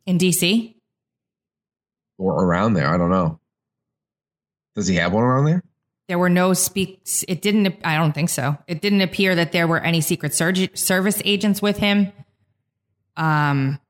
[0.05, 0.77] In D.C.?
[2.19, 3.41] or around there." I don't know.
[4.75, 5.63] Does he have one around there?
[6.09, 7.25] There were no speaks.
[7.27, 8.57] It didn't, I don't think so.
[8.69, 12.13] It didn't appear that there were any Secret Service agents with him.
[13.17, 13.81] Um,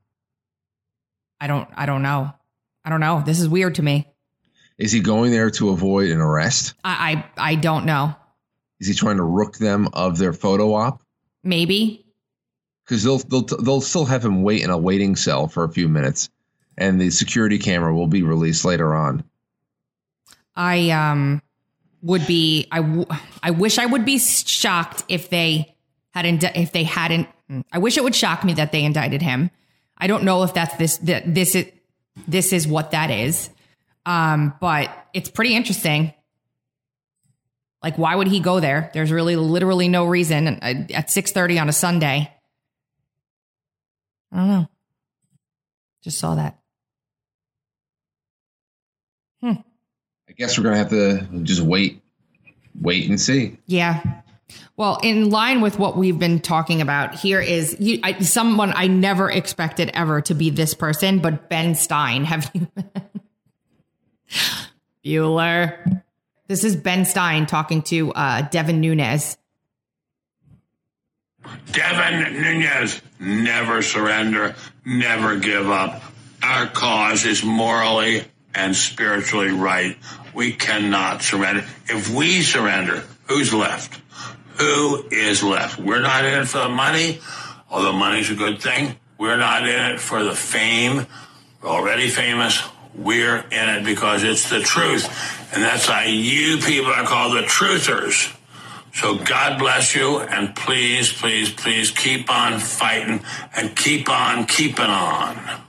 [1.40, 2.32] I don't, I don't know.
[2.84, 3.22] I don't know.
[3.24, 4.08] This is weird to me.
[4.78, 6.74] Is he going there to avoid an arrest?
[6.84, 8.14] I, I, I don't know.
[8.78, 11.02] Is he trying to rook them of their photo op?
[11.42, 12.06] Maybe.
[12.84, 15.88] Because they'll they'll they'll still have him wait in a waiting cell for a few
[15.88, 16.28] minutes,
[16.78, 19.24] and the security camera will be released later on.
[20.54, 21.42] I um
[22.06, 23.06] would be I w-
[23.42, 25.74] I wish I would be shocked if they
[26.14, 27.28] had indi- if they hadn't
[27.72, 29.50] I wish it would shock me that they indicted him.
[29.98, 31.66] I don't know if that's this that this is
[32.26, 33.50] this is what that is.
[34.04, 36.12] Um, but it's pretty interesting.
[37.82, 38.90] Like, why would he go there?
[38.94, 42.32] There's really literally no reason uh, at six thirty on a Sunday.
[44.32, 44.68] I don't know.
[46.02, 46.58] Just saw that.
[50.28, 52.02] I guess we're gonna have to just wait,
[52.80, 53.58] wait and see.
[53.66, 54.02] Yeah.
[54.76, 58.86] Well, in line with what we've been talking about, here is you, I, someone I
[58.86, 62.24] never expected ever to be this person, but Ben Stein.
[62.24, 62.68] Have you?
[65.04, 66.02] Bueller.
[66.48, 69.36] This is Ben Stein talking to uh, Devin Nunes.
[71.72, 76.02] Devin Nunes, never surrender, never give up.
[76.42, 78.24] Our cause is morally
[78.56, 79.96] and spiritually right.
[80.34, 81.64] We cannot surrender.
[81.88, 84.00] If we surrender, who's left?
[84.58, 85.78] Who is left?
[85.78, 87.20] We're not in it for the money,
[87.70, 88.96] although money's a good thing.
[89.18, 91.06] We're not in it for the fame.
[91.62, 92.62] We're already famous.
[92.94, 95.04] We're in it because it's the truth.
[95.54, 98.34] And that's why you people are called the truthers.
[98.94, 103.22] So God bless you, and please, please, please keep on fighting
[103.54, 105.60] and keep on keeping on.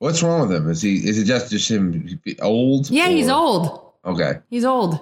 [0.00, 0.70] What's wrong with him?
[0.70, 0.96] Is he?
[0.96, 2.88] Is it just just him old?
[2.88, 3.92] Yeah, he's old.
[4.02, 4.38] Okay.
[4.48, 4.98] He's old.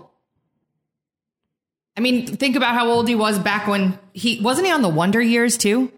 [1.97, 4.89] I mean, think about how old he was back when he wasn't he on the
[4.89, 5.93] Wonder Years too?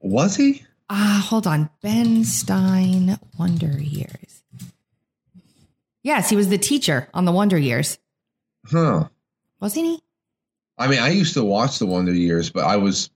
[0.00, 0.64] Was he?
[0.90, 1.70] Ah, hold on.
[1.80, 4.42] Ben Stein Wonder Years.
[6.02, 8.00] Yes, he was the teacher on the Wonder Years.
[8.66, 9.08] Huh.
[9.60, 10.02] Wasn't he?
[10.76, 13.10] I mean, I used to watch the Wonder Years, but I was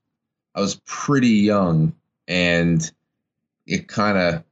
[0.54, 1.92] I was pretty young,
[2.28, 2.88] and
[3.70, 4.44] it kind of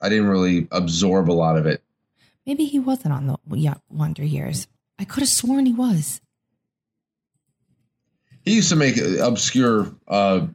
[0.00, 1.82] I didn't really absorb a lot of it.
[2.46, 4.66] Maybe he wasn't on the yeah, Wonder Years.
[4.98, 6.20] I could have sworn he was.
[8.44, 9.94] He used to make obscure.
[10.08, 10.46] uh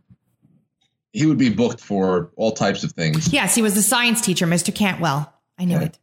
[1.14, 3.32] He would be booked for all types of things.
[3.32, 4.74] Yes, he was the science teacher, Mr.
[4.74, 5.32] Cantwell.
[5.60, 5.84] I knew Yeah.
[5.84, 6.00] it.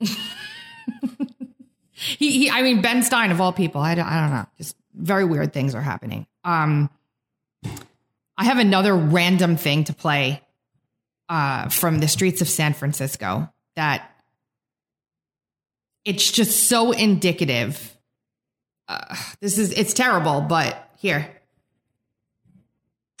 [1.92, 3.80] he, he, I mean, Ben Stein of all people.
[3.80, 4.46] I don't, I don't know.
[4.58, 6.26] Just very weird things are happening.
[6.44, 6.90] Um,
[8.40, 10.40] I have another random thing to play
[11.28, 14.10] uh, from the streets of San Francisco that
[16.06, 17.94] it's just so indicative.
[18.88, 21.28] Uh, this is it's terrible, but here.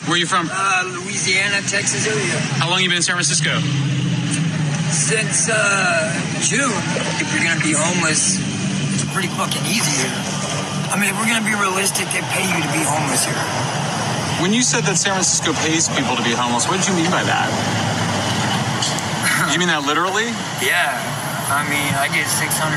[0.06, 0.48] Where are you from?
[0.50, 2.38] Uh, Louisiana, Texas area.
[2.56, 3.60] How long you been in San Francisco?
[4.88, 6.72] Since uh, June,
[7.20, 8.40] if you're gonna be homeless,
[8.94, 10.16] it's pretty fucking easy here.
[10.88, 13.89] I mean, if we're gonna be realistic, they pay you to be homeless here.
[14.40, 17.12] When you said that San Francisco pays people to be homeless, what did you mean
[17.12, 17.52] by that?
[19.52, 20.32] You mean that literally?
[20.64, 20.96] Yeah,
[21.52, 22.72] I mean, I get 620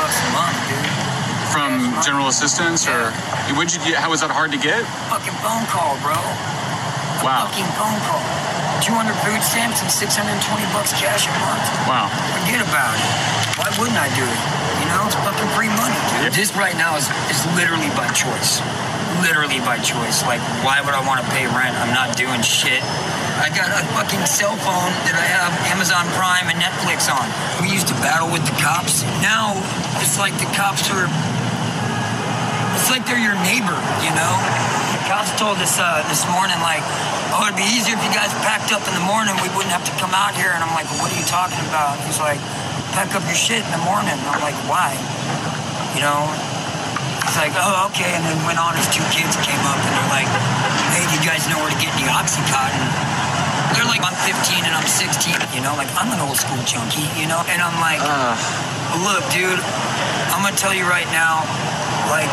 [0.00, 0.88] bucks a month, dude.
[1.52, 3.12] From general assistance, or
[3.52, 4.00] what did you get?
[4.00, 4.88] How was that hard to get?
[5.12, 6.16] Fucking phone call, bro.
[7.20, 7.44] Wow.
[7.52, 8.24] Fucking phone call.
[8.80, 10.16] 200 food stamps and 620
[10.72, 11.64] bucks cash a month.
[11.84, 12.08] Wow.
[12.40, 13.10] Forget about it.
[13.60, 14.40] Why wouldn't I do it?
[14.80, 16.32] You know, it's fucking free money, dude.
[16.32, 18.64] This right now is, is literally by choice.
[19.20, 20.24] Literally by choice.
[20.24, 21.76] Like, why would I want to pay rent?
[21.76, 22.80] I'm not doing shit.
[23.36, 27.26] I got a fucking cell phone that I have Amazon Prime and Netflix on.
[27.60, 29.02] We used to battle with the cops.
[29.20, 29.52] Now,
[30.00, 31.10] it's like the cops are
[32.82, 34.34] it's like they're your neighbor, you know?
[34.96, 36.82] The cops told us uh, this morning, like,
[37.30, 39.38] oh, it'd be easier if you guys packed up in the morning.
[39.38, 40.50] We wouldn't have to come out here.
[40.50, 42.00] And I'm like, what are you talking about?
[42.02, 42.42] He's like,
[42.90, 44.18] pack up your shit in the morning.
[44.18, 44.98] I'm like, why?
[45.94, 46.51] You know?
[47.32, 48.12] Like, oh, okay.
[48.12, 48.76] And then went on.
[48.76, 50.30] His two kids came up and they're like,
[50.94, 52.84] hey, do you guys know where to get the Oxycontin?
[53.72, 55.72] They're like, I'm 15 and I'm 16, you know?
[55.74, 57.40] Like, I'm an old school junkie, you know?
[57.48, 58.04] And I'm like,
[59.00, 59.58] look, dude,
[60.30, 61.40] I'm gonna tell you right now,
[62.12, 62.28] like,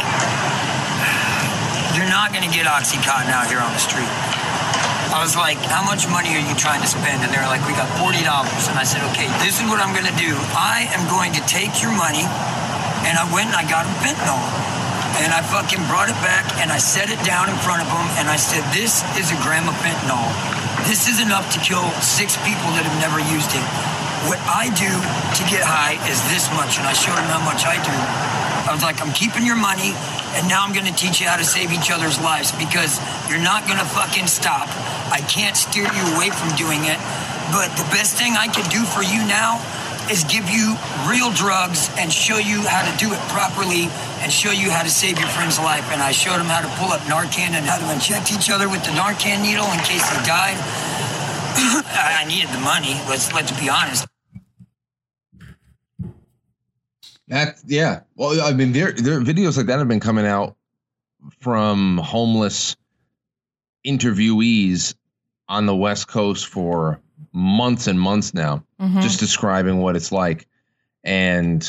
[1.95, 4.11] you're not gonna get Oxycontin out here on the street.
[5.15, 7.23] I was like, how much money are you trying to spend?
[7.23, 8.19] And they were like, we got $40.
[8.69, 10.35] And I said, okay, this is what I'm gonna do.
[10.53, 12.27] I am going to take your money,
[13.07, 14.68] and I went and I got him fentanyl.
[15.17, 18.05] And I fucking brought it back and I set it down in front of him
[18.21, 20.29] and I said, This is a gram of fentanyl.
[20.85, 23.65] This is enough to kill six people that have never used it.
[24.27, 27.63] What I do to get high is this much, and I showed him how much
[27.63, 27.95] I do.
[28.67, 29.95] I was like, I'm keeping your money,
[30.35, 32.99] and now I'm gonna teach you how to save each other's lives because
[33.31, 34.67] you're not gonna fucking stop.
[35.07, 36.99] I can't steer you away from doing it,
[37.55, 39.63] but the best thing I can do for you now
[40.09, 40.75] is give you
[41.07, 43.87] real drugs and show you how to do it properly
[44.21, 45.85] and show you how to save your friend's life.
[45.91, 48.67] And I showed him how to pull up Narcan and how to inject each other
[48.67, 50.57] with the Narcan needle in case they died.
[50.57, 52.93] I I needed the money.
[53.07, 54.07] Let's let's be honest.
[57.27, 58.01] That yeah.
[58.15, 60.55] Well, I mean, there there videos like that have been coming out
[61.39, 62.75] from homeless
[63.85, 64.95] interviewees
[65.47, 66.99] on the West Coast for
[67.31, 69.01] months and months now, Mhm.
[69.01, 70.47] just describing what it's like.
[71.03, 71.63] And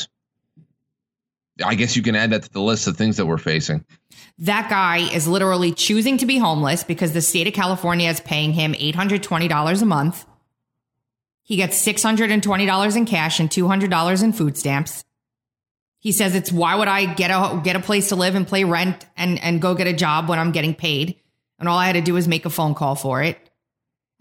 [1.63, 3.85] I guess you can add that to the list of things that we're facing.
[4.39, 8.53] That guy is literally choosing to be homeless because the state of California is paying
[8.53, 10.25] him $820 a month.
[11.43, 15.03] He gets $620 in cash and $200 in food stamps.
[15.99, 18.63] He says it's why would I get a get a place to live and pay
[18.63, 21.17] rent and and go get a job when I'm getting paid?
[21.59, 23.37] And all I had to do was make a phone call for it.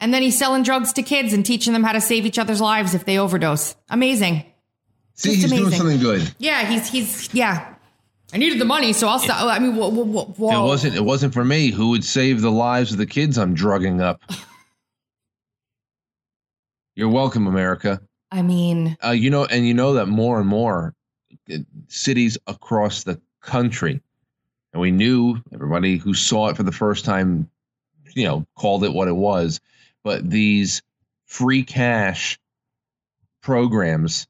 [0.01, 2.61] And then he's selling drugs to kids and teaching them how to save each other's
[2.61, 3.77] lives if they overdose.
[3.91, 4.45] Amazing.
[5.15, 5.79] See, Just he's doing amazing.
[5.79, 6.35] something good.
[6.39, 7.75] Yeah, he's he's yeah.
[8.33, 9.43] I needed the money, so I'll stop.
[9.45, 12.51] I mean, whoa, whoa, whoa, it wasn't it wasn't for me, who would save the
[12.51, 14.23] lives of the kids I'm drugging up?
[16.97, 18.01] You're welcome, America.
[18.31, 20.95] I mean, Uh, you know, and you know that more and more
[21.53, 24.01] uh, cities across the country,
[24.73, 27.51] and we knew everybody who saw it for the first time,
[28.15, 29.61] you know, called it what it was.
[30.03, 30.83] But these
[31.27, 32.39] free cash
[33.43, 34.27] programs,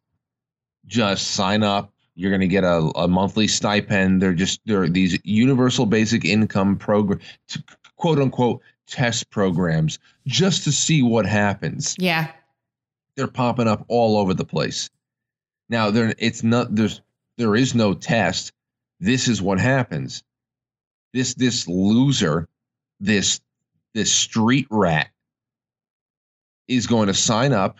[0.86, 1.92] just sign up.
[2.14, 4.20] You're going to get a, a monthly stipend.
[4.20, 7.20] They're just they're these universal basic income program,
[7.96, 12.30] quote unquote, test programs, just to see what happens yeah.
[13.16, 14.90] they're popping up all over the place.
[15.68, 17.00] Now there it's not there's
[17.38, 18.52] there is no test.
[18.98, 20.22] This is what happens.
[21.14, 22.48] This this loser,
[22.98, 23.40] this
[23.94, 25.08] this street rat
[26.70, 27.78] is going to sign up.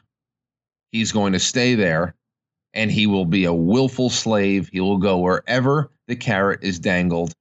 [0.93, 2.15] He's going to stay there
[2.75, 4.69] and he will be a willful slave.
[4.73, 7.33] He will go wherever the carrot is dangled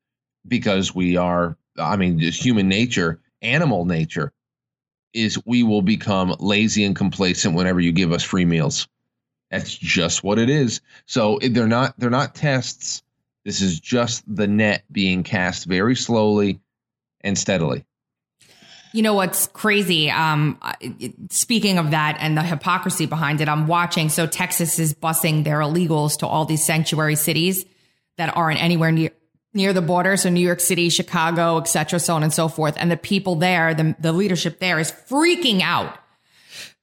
[0.47, 4.31] because we are I mean just human nature, animal nature
[5.13, 8.87] is we will become lazy and complacent whenever you give us free meals.
[9.49, 10.81] That's just what it is.
[11.07, 13.01] So they're not they're not tests.
[13.43, 16.59] This is just the net being cast very slowly
[17.21, 17.85] and steadily.
[18.91, 20.09] You know what's crazy?
[20.09, 20.59] Um,
[21.29, 24.09] speaking of that and the hypocrisy behind it, I'm watching.
[24.09, 27.65] So Texas is busing their illegals to all these sanctuary cities
[28.17, 29.11] that aren't anywhere near
[29.53, 30.15] near the border.
[30.15, 32.75] So New York City, Chicago, et cetera, so on and so forth.
[32.77, 35.97] And the people there, the, the leadership there is freaking out.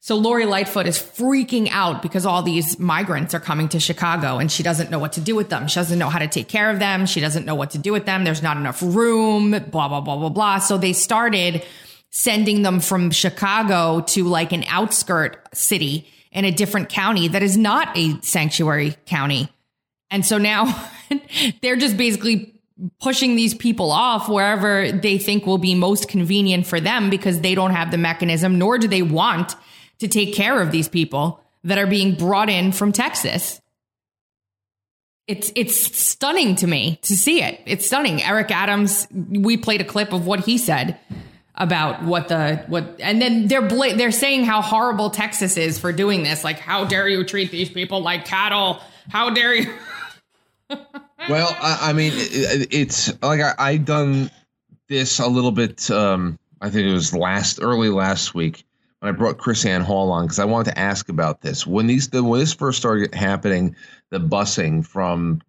[0.01, 4.51] So Lori Lightfoot is freaking out because all these migrants are coming to Chicago and
[4.51, 5.67] she doesn't know what to do with them.
[5.69, 7.07] She doesn't know how to take care of them.
[7.07, 8.25] She doesn't know what to do with them.
[8.25, 10.59] There's not enough room, blah, blah, blah, blah, blah.
[10.59, 11.65] So they started
[12.17, 17.59] sending them from Chicago to like an outskirt city in a different county that is
[17.59, 19.51] not a sanctuary county.
[20.11, 20.91] And so now
[21.61, 22.59] they're just basically
[23.03, 27.55] pushing these people off wherever they think will be most convenient for them because they
[27.55, 29.55] don't have the mechanism, nor do they want
[29.99, 33.61] to take care of these people that are being brought in from Texas.
[35.27, 37.61] It's it's stunning to me to see it.
[37.67, 38.23] It's stunning.
[38.23, 40.99] Eric Adams, we played a clip of what he said
[41.59, 45.93] about what the what and then they're bla- they're saying how horrible Texas is for
[45.93, 46.45] doing this.
[46.45, 48.81] Like how dare you treat these people like cattle?
[49.09, 49.73] How dare you
[51.29, 54.31] Well, I, I mean, it, it's like I, I done
[54.89, 55.91] this a little bit.
[55.91, 58.65] Um, I think it was last early last week
[59.01, 61.87] when I brought Chris Ann Hall on because I wanted to ask about this when
[61.87, 63.75] these the, when this first started happening,
[64.11, 65.43] the busing from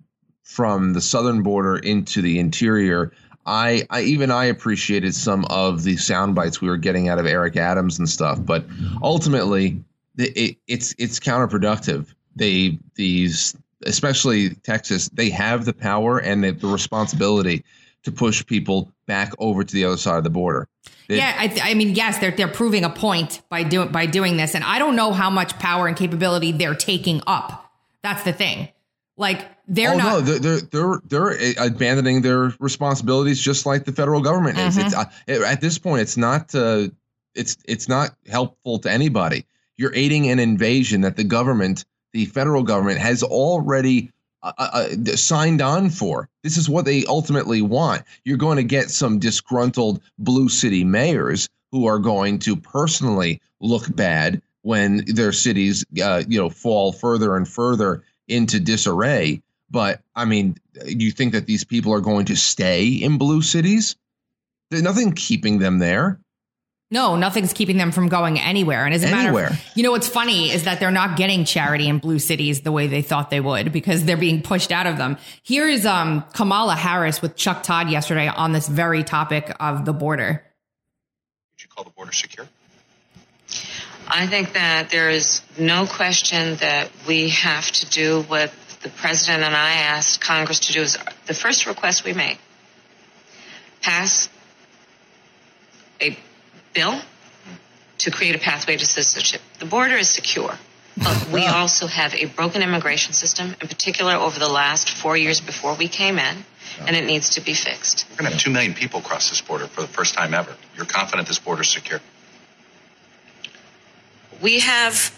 [0.44, 3.12] from the southern border into the interior.
[3.48, 7.26] I, I even I appreciated some of the sound bites we were getting out of
[7.26, 8.66] Eric Adams and stuff, but
[9.02, 9.84] ultimately,
[10.18, 12.14] it, it, it's it's counterproductive.
[12.36, 17.64] They these especially Texas, they have the power and the, the responsibility
[18.04, 20.68] to push people back over to the other side of the border.
[21.08, 24.36] Yeah, I, th- I mean, yes, they're they're proving a point by doing by doing
[24.36, 27.72] this, and I don't know how much power and capability they're taking up.
[28.04, 28.70] That's the thing.
[29.18, 30.04] Like they're oh not.
[30.06, 34.78] no, they're, they're they're abandoning their responsibilities just like the federal government is.
[34.78, 36.88] It's uh, it- at this point, it's not uh,
[37.34, 39.46] it's it's not helpful to anybody.
[39.78, 44.12] You're aiding an invasion that the government, the federal government, has already
[44.44, 46.30] uh, uh, uh, signed on for.
[46.44, 48.04] This is what they ultimately want.
[48.24, 53.94] You're going to get some disgruntled blue city mayors who are going to personally look
[53.96, 59.42] bad when their cities, uh, you know, fall further and further into disarray.
[59.70, 63.96] But I mean, you think that these people are going to stay in blue cities?
[64.70, 66.20] There's nothing keeping them there.
[66.90, 68.86] No, nothing's keeping them from going anywhere.
[68.86, 69.48] And as a matter Anywhere.
[69.48, 72.72] of, you know, what's funny is that they're not getting charity in blue cities the
[72.72, 75.18] way they thought they would because they're being pushed out of them.
[75.44, 79.92] Here is um, Kamala Harris with Chuck Todd yesterday on this very topic of the
[79.92, 80.46] border.
[81.56, 82.48] Would you call the border secure?
[84.10, 88.52] I think that there is no question that we have to do what
[88.82, 92.40] the president and I asked Congress to do is the first request we make.
[93.82, 94.30] Pass
[96.02, 96.18] a
[96.74, 97.02] bill
[98.00, 99.42] to create a pathway to citizenship.
[99.60, 100.54] The border is secure,
[100.96, 105.42] but we also have a broken immigration system, in particular over the last four years
[105.42, 106.46] before we came in,
[106.80, 108.06] and it needs to be fixed.
[108.12, 110.56] We're going to have 2 million people cross this border for the first time ever.
[110.76, 112.00] You're confident this border is secure?
[114.42, 115.14] We have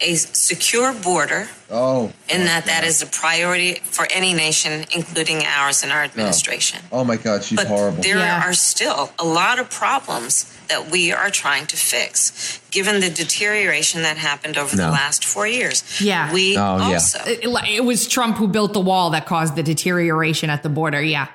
[0.00, 2.12] a secure border Oh.
[2.28, 6.80] in that that is a priority for any nation, including ours and our administration.
[6.92, 8.02] Oh my God, she's But horrible.
[8.02, 13.10] there are still a lot of problems that we are trying to fix, given the
[13.10, 15.82] deterioration that happened over the last four years.
[16.00, 16.32] Yeah.
[16.32, 16.62] We oh,
[16.94, 20.68] also It, it was Trump who built the wall that caused the deterioration at the
[20.68, 21.02] border.
[21.02, 21.26] Yeah.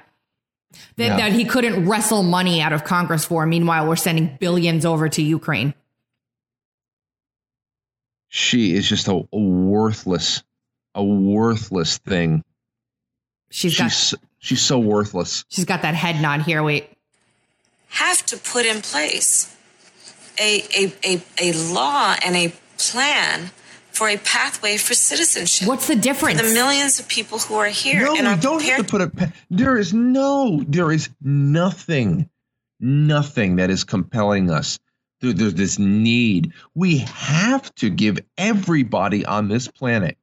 [0.98, 1.18] That, Yeah.
[1.18, 3.46] that he couldn't wrestle money out of Congress for.
[3.46, 5.74] Meanwhile, we're sending billions over to Ukraine.
[8.36, 10.42] She is just a, a worthless,
[10.96, 12.44] a worthless thing.
[13.52, 15.46] She's got- she's, she's so worthless.
[15.50, 16.64] She's got that head nod here.
[16.64, 16.90] Wait.
[17.90, 19.56] have to put in place
[20.40, 23.52] a, a, a, a law and a plan
[23.92, 25.68] for a pathway for citizenship.
[25.68, 26.42] What's the difference?
[26.42, 28.86] For the millions of people who are here No, and are we don't prepared have
[28.88, 29.10] to put a.
[29.10, 32.28] pa- There is no, there is nothing,
[32.80, 34.80] nothing that is compelling us.
[35.24, 36.52] There, there's this need.
[36.76, 40.18] We have to give everybody on this planet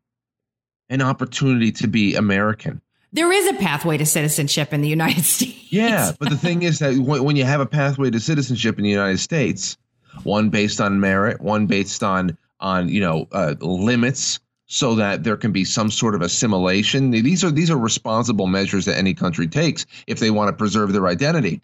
[0.90, 2.82] an opportunity to be American.
[3.12, 5.72] There is a pathway to citizenship in the United States.
[5.72, 8.84] Yeah, but the thing is that when, when you have a pathway to citizenship in
[8.84, 9.78] the United States,
[10.22, 15.38] one based on merit, one based on on you know uh, limits, so that there
[15.38, 17.10] can be some sort of assimilation.
[17.10, 20.92] These are these are responsible measures that any country takes if they want to preserve
[20.92, 21.62] their identity.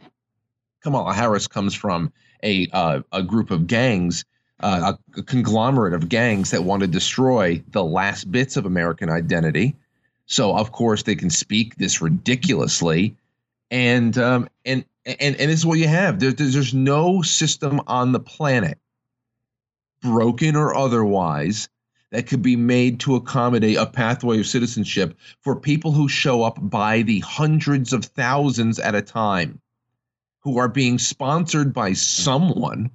[0.82, 2.12] Kamala Harris comes from
[2.46, 4.24] a uh, a group of gangs,
[4.60, 9.74] uh, a conglomerate of gangs that want to destroy the last bits of American identity.
[10.26, 13.16] So of course they can speak this ridiculously,
[13.70, 16.20] and um, and and and this is what you have.
[16.20, 18.78] There's, there's no system on the planet,
[20.00, 21.68] broken or otherwise,
[22.10, 26.58] that could be made to accommodate a pathway of citizenship for people who show up
[26.60, 29.60] by the hundreds of thousands at a time,
[30.46, 32.88] who are being sponsored by someone.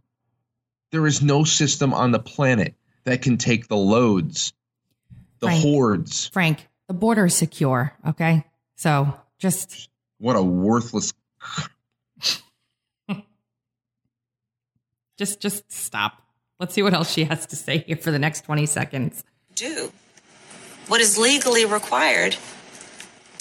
[0.94, 4.54] There is no system on the planet that can take the loads,
[5.40, 5.62] the Frank.
[5.62, 6.28] hordes.
[6.28, 7.92] Frank, the border is secure.
[8.08, 8.46] Okay.
[8.78, 11.12] So just What a worthless.
[15.18, 16.22] just just stop.
[16.58, 19.26] Let's see what else she has to say here for the next 20 seconds.
[19.56, 19.92] do
[20.88, 22.38] what is legally required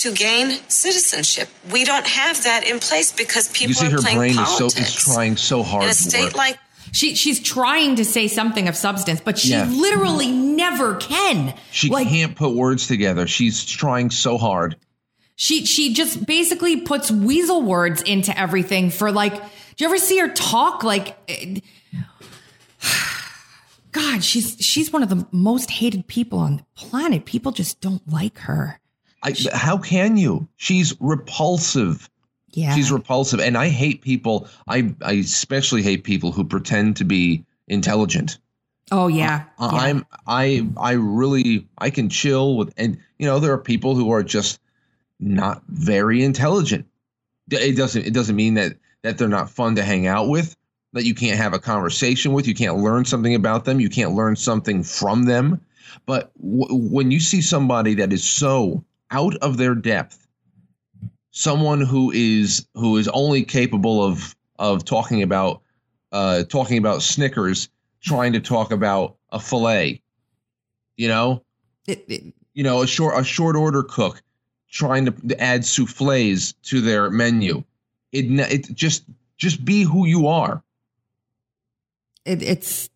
[0.02, 1.48] to gain citizenship.
[1.70, 4.36] We don't have that in place because people you see are her playing brain is
[4.36, 4.74] politics.
[4.74, 5.84] so is trying so hard.
[5.84, 6.58] in a state like
[6.92, 9.66] She she's trying to say something of substance, but she Yeah.
[9.70, 11.54] literally never can.
[11.70, 13.26] She can't put words together.
[13.26, 14.76] She's trying so hard.
[15.36, 20.18] She she just basically puts weasel words into everything for like do you ever see
[20.18, 21.16] her talk like
[23.92, 27.24] God, she's she's one of the most hated people on the planet.
[27.24, 28.78] People just don't like her.
[29.22, 30.48] I, how can you?
[30.56, 32.08] She's repulsive.
[32.52, 32.74] Yeah.
[32.74, 33.40] She's repulsive.
[33.40, 34.48] And I hate people.
[34.66, 38.38] I, I especially hate people who pretend to be intelligent.
[38.90, 39.44] Oh yeah.
[39.58, 43.94] I- I'm I I really I can chill with and you know there are people
[43.94, 44.58] who are just
[45.20, 46.86] not very intelligent.
[47.50, 50.56] It doesn't it doesn't mean that that they're not fun to hang out with,
[50.92, 54.14] that you can't have a conversation with, you can't learn something about them, you can't
[54.14, 55.60] learn something from them.
[56.04, 60.26] But w- when you see somebody that is so out of their depth,
[61.30, 65.62] someone who is who is only capable of of talking about
[66.12, 67.68] uh talking about Snickers
[68.00, 70.02] trying to talk about a fillet.
[70.96, 71.44] You know,
[71.86, 74.22] you know, a short a short order cook
[74.70, 77.64] trying to add souffles to their menu.
[78.12, 79.04] It it just
[79.36, 80.62] just be who you are.
[82.24, 82.90] it, it's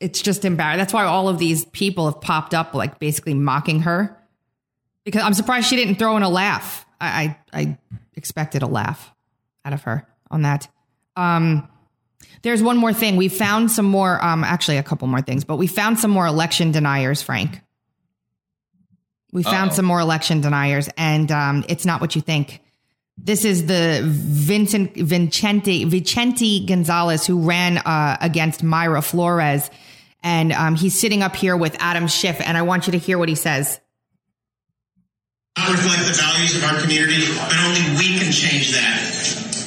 [0.00, 0.78] it's just embarrassing.
[0.78, 4.18] That's why all of these people have popped up, like basically mocking her.
[5.04, 6.86] Because I'm surprised she didn't throw in a laugh.
[7.00, 7.78] I I, I
[8.14, 9.12] expected a laugh
[9.64, 10.68] out of her on that.
[11.16, 11.68] Um,
[12.42, 13.16] there's one more thing.
[13.16, 14.22] We found some more.
[14.24, 17.60] Um, actually, a couple more things, but we found some more election deniers, Frank.
[19.32, 19.76] We found Uh-oh.
[19.76, 22.60] some more election deniers, and um, it's not what you think.
[23.16, 29.70] This is the Vincent Vincente Vicente Gonzalez who ran uh, against Mayra Flores,
[30.22, 33.18] and um, he's sitting up here with Adam Schiff, and I want you to hear
[33.18, 33.80] what he says.
[35.58, 38.96] Not reflect the values of our community, but only we can change that.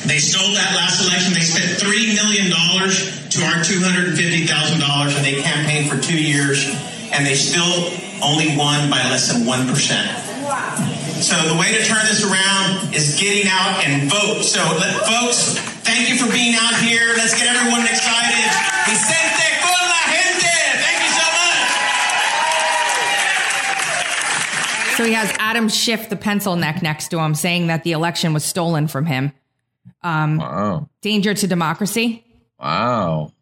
[0.10, 1.34] They stole that last election.
[1.34, 6.66] They spent $3 million to our $250,000 and they campaigned for two years
[7.14, 9.70] and they still only won by less than 1%.
[11.22, 14.42] So the way to turn this around is getting out and vote.
[14.42, 17.14] So let, folks, thank you for being out here.
[17.16, 18.75] Let's get everyone excited.
[24.98, 28.34] So he has Adam Schiff, the pencil neck, next to him, saying that the election
[28.34, 29.34] was stolen from him.
[30.02, 30.90] Um, Wow.
[31.02, 32.24] danger to democracy.
[32.60, 33.34] Wow.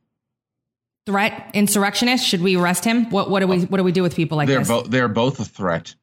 [1.06, 2.26] Threat, insurrectionist.
[2.26, 3.10] Should we arrest him?
[3.10, 4.68] What what do we what do we do with people like they're this?
[4.68, 5.96] both they're both a threat.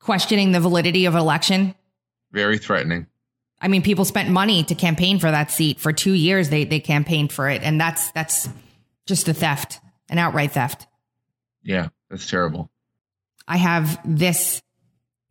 [0.00, 1.74] Questioning the validity of election.
[2.32, 3.06] Very threatening.
[3.60, 6.48] I mean, people spent money to campaign for that seat for two years.
[6.48, 8.48] They they campaigned for it, and that's that's
[9.06, 10.86] just a theft, an outright theft.
[11.62, 12.70] Yeah, that's terrible.
[13.46, 14.61] I have this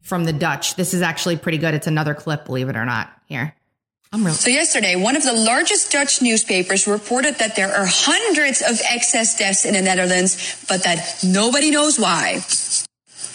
[0.02, 0.76] from the Dutch.
[0.76, 1.74] This is actually pretty good.
[1.74, 3.12] It's another clip, believe it or not.
[3.26, 3.56] Here.
[4.32, 9.38] So yesterday, one of the largest Dutch newspapers reported that there are hundreds of excess
[9.38, 12.44] deaths in the Netherlands, but that nobody knows why.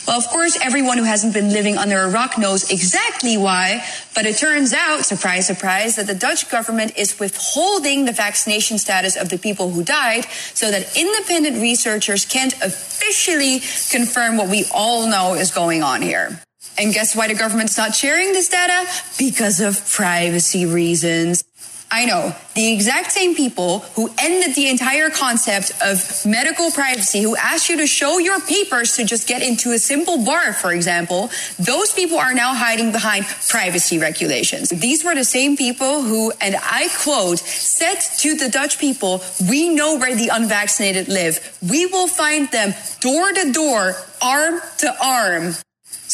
[0.06, 3.82] Well, of course, everyone who hasn't been living under a rock knows exactly why,
[4.14, 9.16] but it turns out, surprise, surprise, that the Dutch government is withholding the vaccination status
[9.16, 13.60] of the people who died so that independent researchers can't officially
[13.90, 16.40] confirm what we all know is going on here.
[16.78, 18.86] And guess why the government's not sharing this data?
[19.18, 21.44] Because of privacy reasons.
[21.88, 27.36] I know, the exact same people who ended the entire concept of medical privacy, who
[27.36, 31.30] asked you to show your papers to just get into a simple bar, for example,
[31.60, 34.70] those people are now hiding behind privacy regulations.
[34.70, 39.68] These were the same people who, and I quote, said to the Dutch people, we
[39.68, 41.56] know where the unvaccinated live.
[41.62, 45.54] We will find them door to door, arm to arm.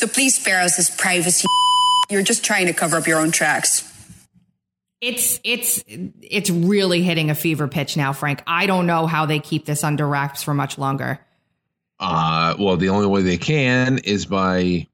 [0.03, 1.47] So please spare us this privacy.
[2.11, 3.89] You're just trying to cover up your own tracks.
[5.01, 8.43] It's it's it's really hitting a fever pitch now, Frank.
[8.45, 11.21] I don't know how they keep this under wraps for much longer.
[12.01, 14.89] Uh, well, the only way they can is by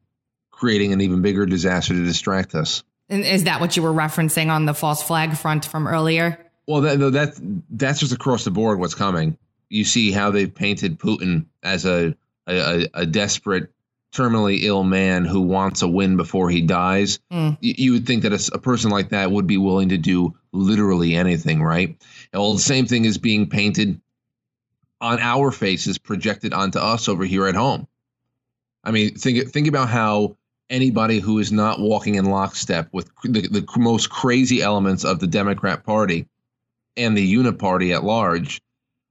[0.51, 2.83] creating an even bigger disaster to distract us.
[3.09, 6.39] And is that what you were referencing on the false flag front from earlier?
[6.67, 9.39] Well, that, that that's just across the board what's coming.
[9.71, 12.15] You see how they've painted Putin as a
[12.47, 13.73] a, a desperate,
[14.13, 17.19] terminally ill man who wants a win before he dies.
[17.33, 17.59] Mm.
[17.61, 21.15] You, you would think that a person like that would be willing to do literally
[21.15, 21.97] anything, right?
[22.33, 24.01] Well, the same thing is being painted
[25.01, 27.87] on our faces, projected onto us over here at home.
[28.83, 30.37] I mean, think think about how
[30.71, 35.27] anybody who is not walking in lockstep with the, the most crazy elements of the
[35.27, 36.27] Democrat Party
[36.97, 38.61] and the Uniparty at large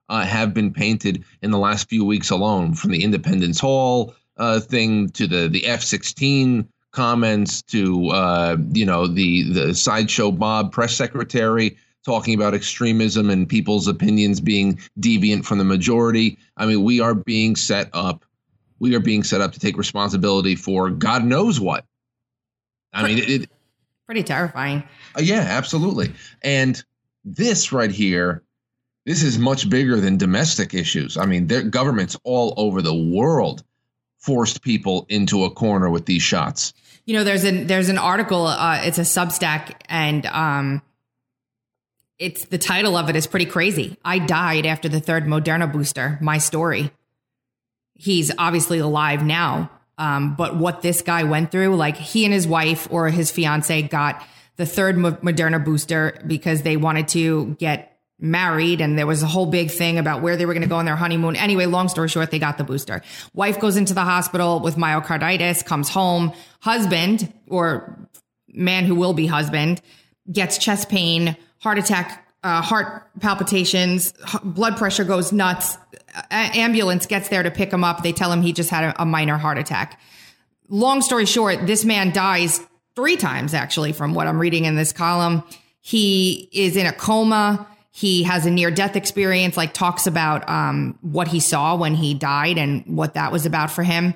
[0.09, 4.59] uh, have been painted in the last few weeks alone, from the Independence Hall uh,
[4.59, 10.71] thing to the the F sixteen comments to uh, you know the the sideshow Bob
[10.71, 16.37] press secretary talking about extremism and people's opinions being deviant from the majority.
[16.55, 18.23] I mean, we are being set up.
[18.79, 21.83] We are being set up to take responsibility for God knows what.
[22.93, 23.49] I mean, it, it
[24.05, 24.83] Pretty terrifying.
[25.17, 26.13] uh, yeah, absolutely.
[26.41, 26.81] And
[27.25, 28.41] this right here,
[29.05, 31.17] this is much bigger than domestic issues.
[31.17, 33.65] I mean, their governments all over the world
[34.19, 36.73] forced people into a corner with these shots.
[37.05, 38.47] You know, there's an there's an article.
[38.47, 40.81] Uh, it's a Substack, and um,
[42.19, 43.97] it's the title of it is pretty crazy.
[44.03, 46.17] I died after the third Moderna booster.
[46.21, 46.91] My story.
[47.93, 52.47] He's obviously alive now, um, but what this guy went through, like he and his
[52.47, 54.23] wife or his fiance got
[54.57, 59.45] the third Moderna booster because they wanted to get married and there was a whole
[59.45, 61.35] big thing about where they were going to go on their honeymoon.
[61.35, 63.01] Anyway, long story short, they got the booster.
[63.33, 66.33] Wife goes into the hospital with myocarditis, comes home.
[66.61, 67.97] Husband or
[68.47, 69.81] man who will be husband
[70.31, 75.77] gets chest pain, heart attack, uh, heart palpitations, h- blood pressure goes nuts.
[76.31, 78.01] A- ambulance gets there to pick him up.
[78.01, 79.99] They tell him he just had a, a minor heart attack.
[80.69, 82.61] Long story short, this man dies
[82.95, 85.43] three times actually from what I'm reading in this column.
[85.81, 87.67] He is in a coma.
[87.97, 92.13] He has a near death experience, like talks about um, what he saw when he
[92.13, 94.13] died and what that was about for him.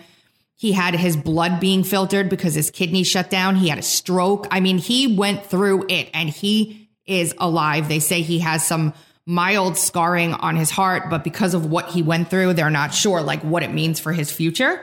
[0.56, 3.56] He had his blood being filtered because his kidneys shut down.
[3.56, 4.46] He had a stroke.
[4.52, 7.90] I mean, he went through it and he is alive.
[7.90, 8.94] They say he has some
[9.26, 13.24] mild scarring on his heart, but because of what he went through, they're not sure
[13.24, 14.80] like what it means for his future.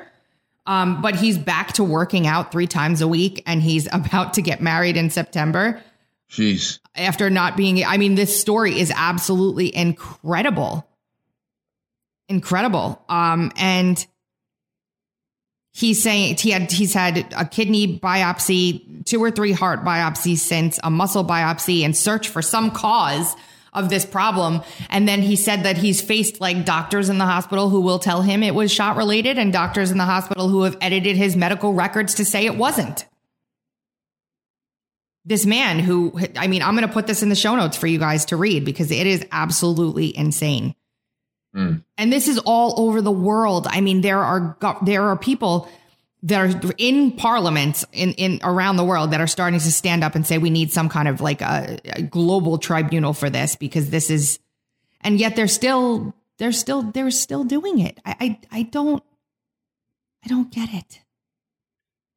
[0.66, 4.42] Um, but he's back to working out three times a week and he's about to
[4.42, 5.80] get married in September
[6.31, 6.79] Jeez.
[6.95, 10.87] after not being I mean this story is absolutely incredible.
[12.29, 13.03] Incredible.
[13.09, 14.07] Um and
[15.72, 20.79] he's saying he had he's had a kidney biopsy, two or three heart biopsies since,
[20.83, 23.35] a muscle biopsy and search for some cause
[23.72, 24.61] of this problem.
[24.91, 28.22] And then he said that he's faced like doctors in the hospital who will tell
[28.22, 31.72] him it was shot related and doctors in the hospital who have edited his medical
[31.72, 33.07] records to say it wasn't
[35.29, 37.87] this man who i mean i'm going to put this in the show notes for
[37.87, 40.74] you guys to read because it is absolutely insane
[41.57, 41.83] Mm.
[41.97, 45.66] and this is all over the world i mean there are there are people
[46.22, 50.14] that are in parliaments in, in around the world that are starting to stand up
[50.14, 53.89] and say we need some kind of like a, a global tribunal for this because
[53.91, 54.39] this is
[55.01, 57.99] and yet they're still they're still they're still doing it.
[58.05, 59.03] I I, I don't
[60.24, 61.01] I don't get it.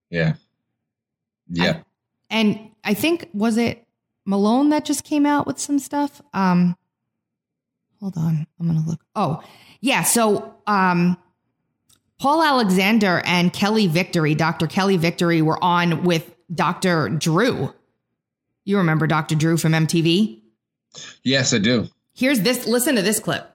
[0.09, 0.33] Yeah.
[1.47, 1.81] Yeah.
[2.29, 3.85] And I think was it
[4.25, 6.21] Malone that just came out with some stuff?
[6.33, 6.75] Um
[7.99, 9.01] hold on, I'm gonna look.
[9.15, 9.43] Oh,
[9.79, 10.03] yeah.
[10.03, 11.17] So um
[12.19, 14.67] Paul Alexander and Kelly Victory, Dr.
[14.67, 17.09] Kelly Victory, were on with Dr.
[17.09, 17.73] Drew.
[18.63, 19.33] You remember Dr.
[19.35, 20.39] Drew from MTV?
[21.23, 21.87] yes, I do.
[22.13, 23.47] Here's this listen to this clip.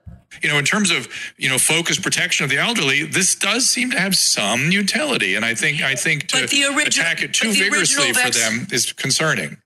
[0.43, 3.91] You know, in terms of you know focused protection of the elderly, this does seem
[3.91, 7.35] to have some utility, and I think I think to But the origi- attack it
[7.35, 9.59] too vigorously for them is concerning.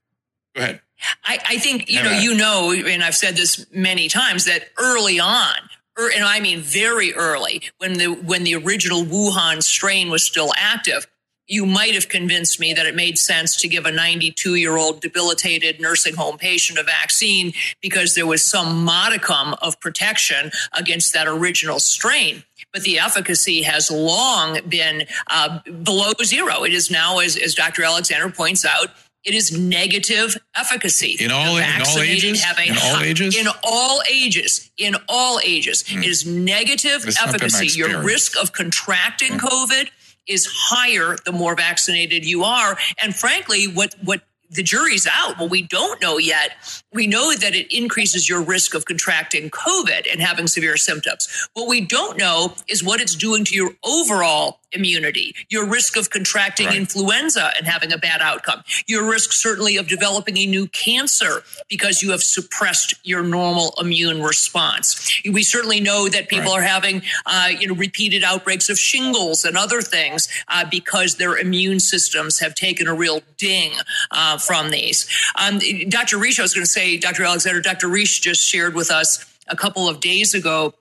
[0.54, 0.80] Go ahead.
[1.24, 5.18] I, I think you know you know, and I've said this many times that early
[5.18, 5.54] on,
[5.98, 10.52] er, and I mean very early, when the when the original Wuhan strain was still
[10.56, 11.06] active,
[11.50, 15.00] you might have convinced me that it made sense to give a 92 year old
[15.00, 21.26] debilitated nursing home patient a vaccine because there was some modicum of protection against that
[21.26, 22.44] original strain.
[22.72, 26.62] But the efficacy has long been uh, below zero.
[26.62, 27.82] It is now, as, as Dr.
[27.82, 28.88] Alexander points out,
[29.24, 31.16] it is negative efficacy.
[31.18, 32.42] In all- in all ages?
[32.44, 33.36] have a In all ages?
[33.36, 34.70] In all ages.
[34.78, 35.84] In all ages.
[35.88, 37.78] It is negative That's not been my efficacy.
[37.78, 39.90] Your risk of contracting COVID
[40.26, 42.78] is higher the more vaccinated you are.
[43.02, 45.38] And frankly, what what the jury's out.
[45.38, 50.10] What we don't know yet, we know that it increases your risk of contracting COVID
[50.10, 51.48] and having severe symptoms.
[51.54, 56.10] What we don't know is what it's doing to your overall immunity, your risk of
[56.10, 61.42] contracting influenza and having a bad outcome, your risk certainly of developing a new cancer
[61.68, 65.20] because you have suppressed your normal immune response.
[65.30, 69.56] We certainly know that people are having, uh, you know, repeated outbreaks of shingles and
[69.56, 73.72] other things uh, because their immune systems have taken a real ding
[74.10, 75.08] uh, from these.
[75.36, 75.58] Um,
[75.88, 76.16] Dr.
[76.16, 77.24] Risch, I was going to say, Dr.
[77.24, 77.88] Alexander, Dr.
[77.88, 80.74] Risch just shared with us a couple of days ago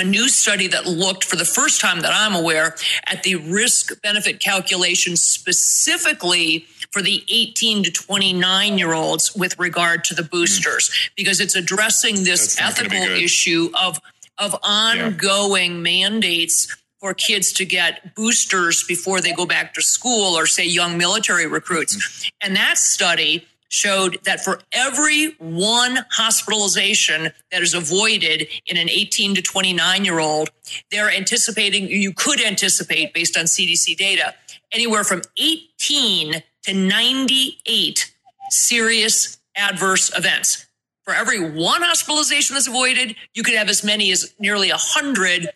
[0.00, 2.74] a new study that looked for the first time that I'm aware
[3.06, 10.02] at the risk benefit calculation specifically for the 18 to 29 year olds with regard
[10.04, 10.90] to the boosters.
[11.16, 14.00] Because it's addressing this That's not gonna be ethical issue of
[14.38, 20.46] of ongoing mandates for kids to get boosters before they go back to school or
[20.46, 22.30] say young military recruits.
[22.42, 29.36] And that study showed that for every one hospitalization that is avoided in an 18
[29.36, 30.50] to 29 year old,
[30.90, 34.34] they're anticipating, you could anticipate based on CDC data,
[34.72, 38.12] anywhere from 18 to 98
[38.50, 40.66] serious adverse events.
[41.04, 45.48] For every one hospitalization that's avoided, you could have as many as nearly 100.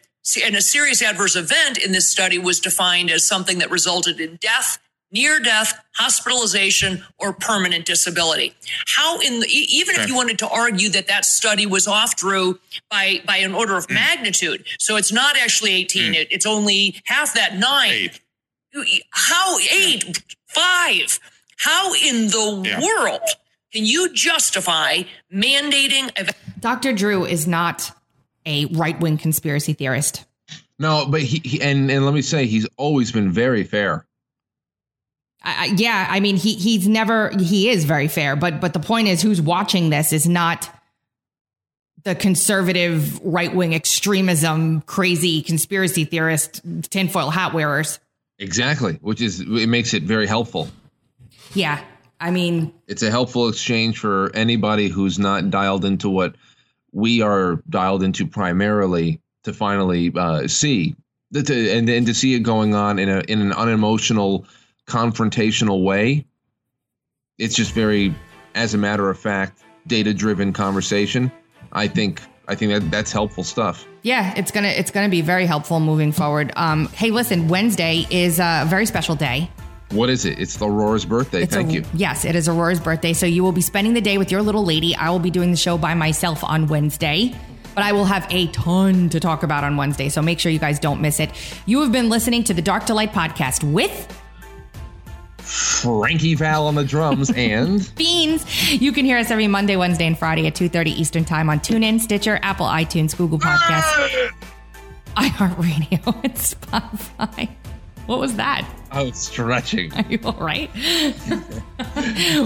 [0.45, 4.37] And a serious adverse event in this study was defined as something that resulted in
[4.41, 4.79] death,
[5.15, 8.55] near death, hospitalization, or permanent disability.
[8.87, 12.17] How in the, e- even if you wanted to argue that that study was off,
[12.17, 12.59] Drew,
[12.91, 13.95] by by an order of hmm.
[13.95, 16.15] magnitude, so it's not actually 18, hmm.
[16.15, 18.11] it, it's only half that nine.
[19.11, 21.21] How eight, five?
[21.59, 23.23] How in the world
[23.73, 25.03] can you justify
[25.33, 26.93] mandating a Dr.
[26.93, 27.91] Drew is not
[28.47, 30.25] a right wing conspiracy theorist.
[30.79, 34.07] No, but he, he and and let me say he's always been very fair.
[35.45, 39.09] I, yeah, I mean he he's never he is very fair, but but the point
[39.09, 40.71] is who's watching this is not
[42.05, 47.99] the conservative right wing extremism, crazy conspiracy theorist, tinfoil hat wearers.
[48.39, 50.69] Exactly, which is it makes it very helpful.
[51.55, 51.83] Yeah,
[52.21, 56.37] I mean It's a helpful exchange for anybody who's not dialed into what
[56.93, 60.97] we are dialed into primarily to finally uh, see
[61.33, 64.47] that to, and and to see it going on in a in an unemotional,
[64.87, 66.27] confrontational way.
[67.39, 68.15] It's just very,
[68.55, 71.31] as a matter of fact, data driven conversation.
[71.73, 73.87] I think I think that that's helpful stuff.
[74.03, 76.53] Yeah, it's gonna it's gonna be very helpful moving forward.
[76.57, 79.51] Um, hey, listen, Wednesday is a very special day.
[79.91, 80.39] What is it?
[80.39, 81.43] It's Aurora's birthday.
[81.43, 81.85] It's Thank a- you.
[81.95, 84.65] Yes, it is Aurora's birthday, so you will be spending the day with your little
[84.65, 84.95] lady.
[84.97, 87.35] I will be doing the show by myself on Wednesday,
[87.75, 90.59] but I will have a ton to talk about on Wednesday, so make sure you
[90.59, 91.31] guys don't miss it.
[91.67, 94.21] You have been listening to the Dark Delight podcast with
[95.85, 98.73] Frankie Val on the drums and Beans.
[98.73, 102.01] You can hear us every Monday, Wednesday, and Friday at 2.30 Eastern Time on TuneIn,
[102.01, 104.31] Stitcher, Apple, iTunes, Google Podcasts,
[105.17, 107.51] iHeartRadio, and Spotify.
[108.07, 108.67] What was that?
[108.91, 109.93] I was stretching.
[109.93, 110.71] Are you all right?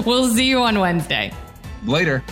[0.04, 1.32] we'll see you on Wednesday.
[1.84, 2.24] Later.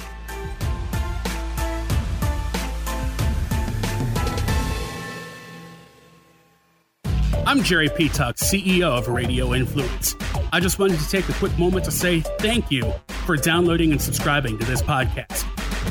[7.47, 8.09] I'm I'm Jerry P.
[8.09, 10.17] Tuck, CEO of Radio Influence.
[10.53, 12.93] I just wanted to take a quick moment to say thank you
[13.25, 15.45] for downloading and subscribing to this podcast.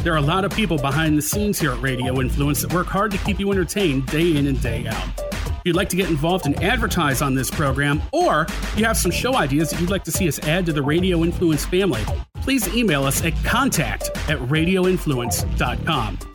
[0.04, 2.88] There are a lot of people behind the scenes here at Radio Influence that work
[2.88, 5.08] hard to keep you entertained day in and day out.
[5.18, 8.46] If you'd like to get involved and advertise on this program, or
[8.78, 11.24] you have some show ideas that you'd like to see us add to the Radio
[11.24, 12.04] Influence family,
[12.42, 16.35] please email us at contact at radioinfluence.com.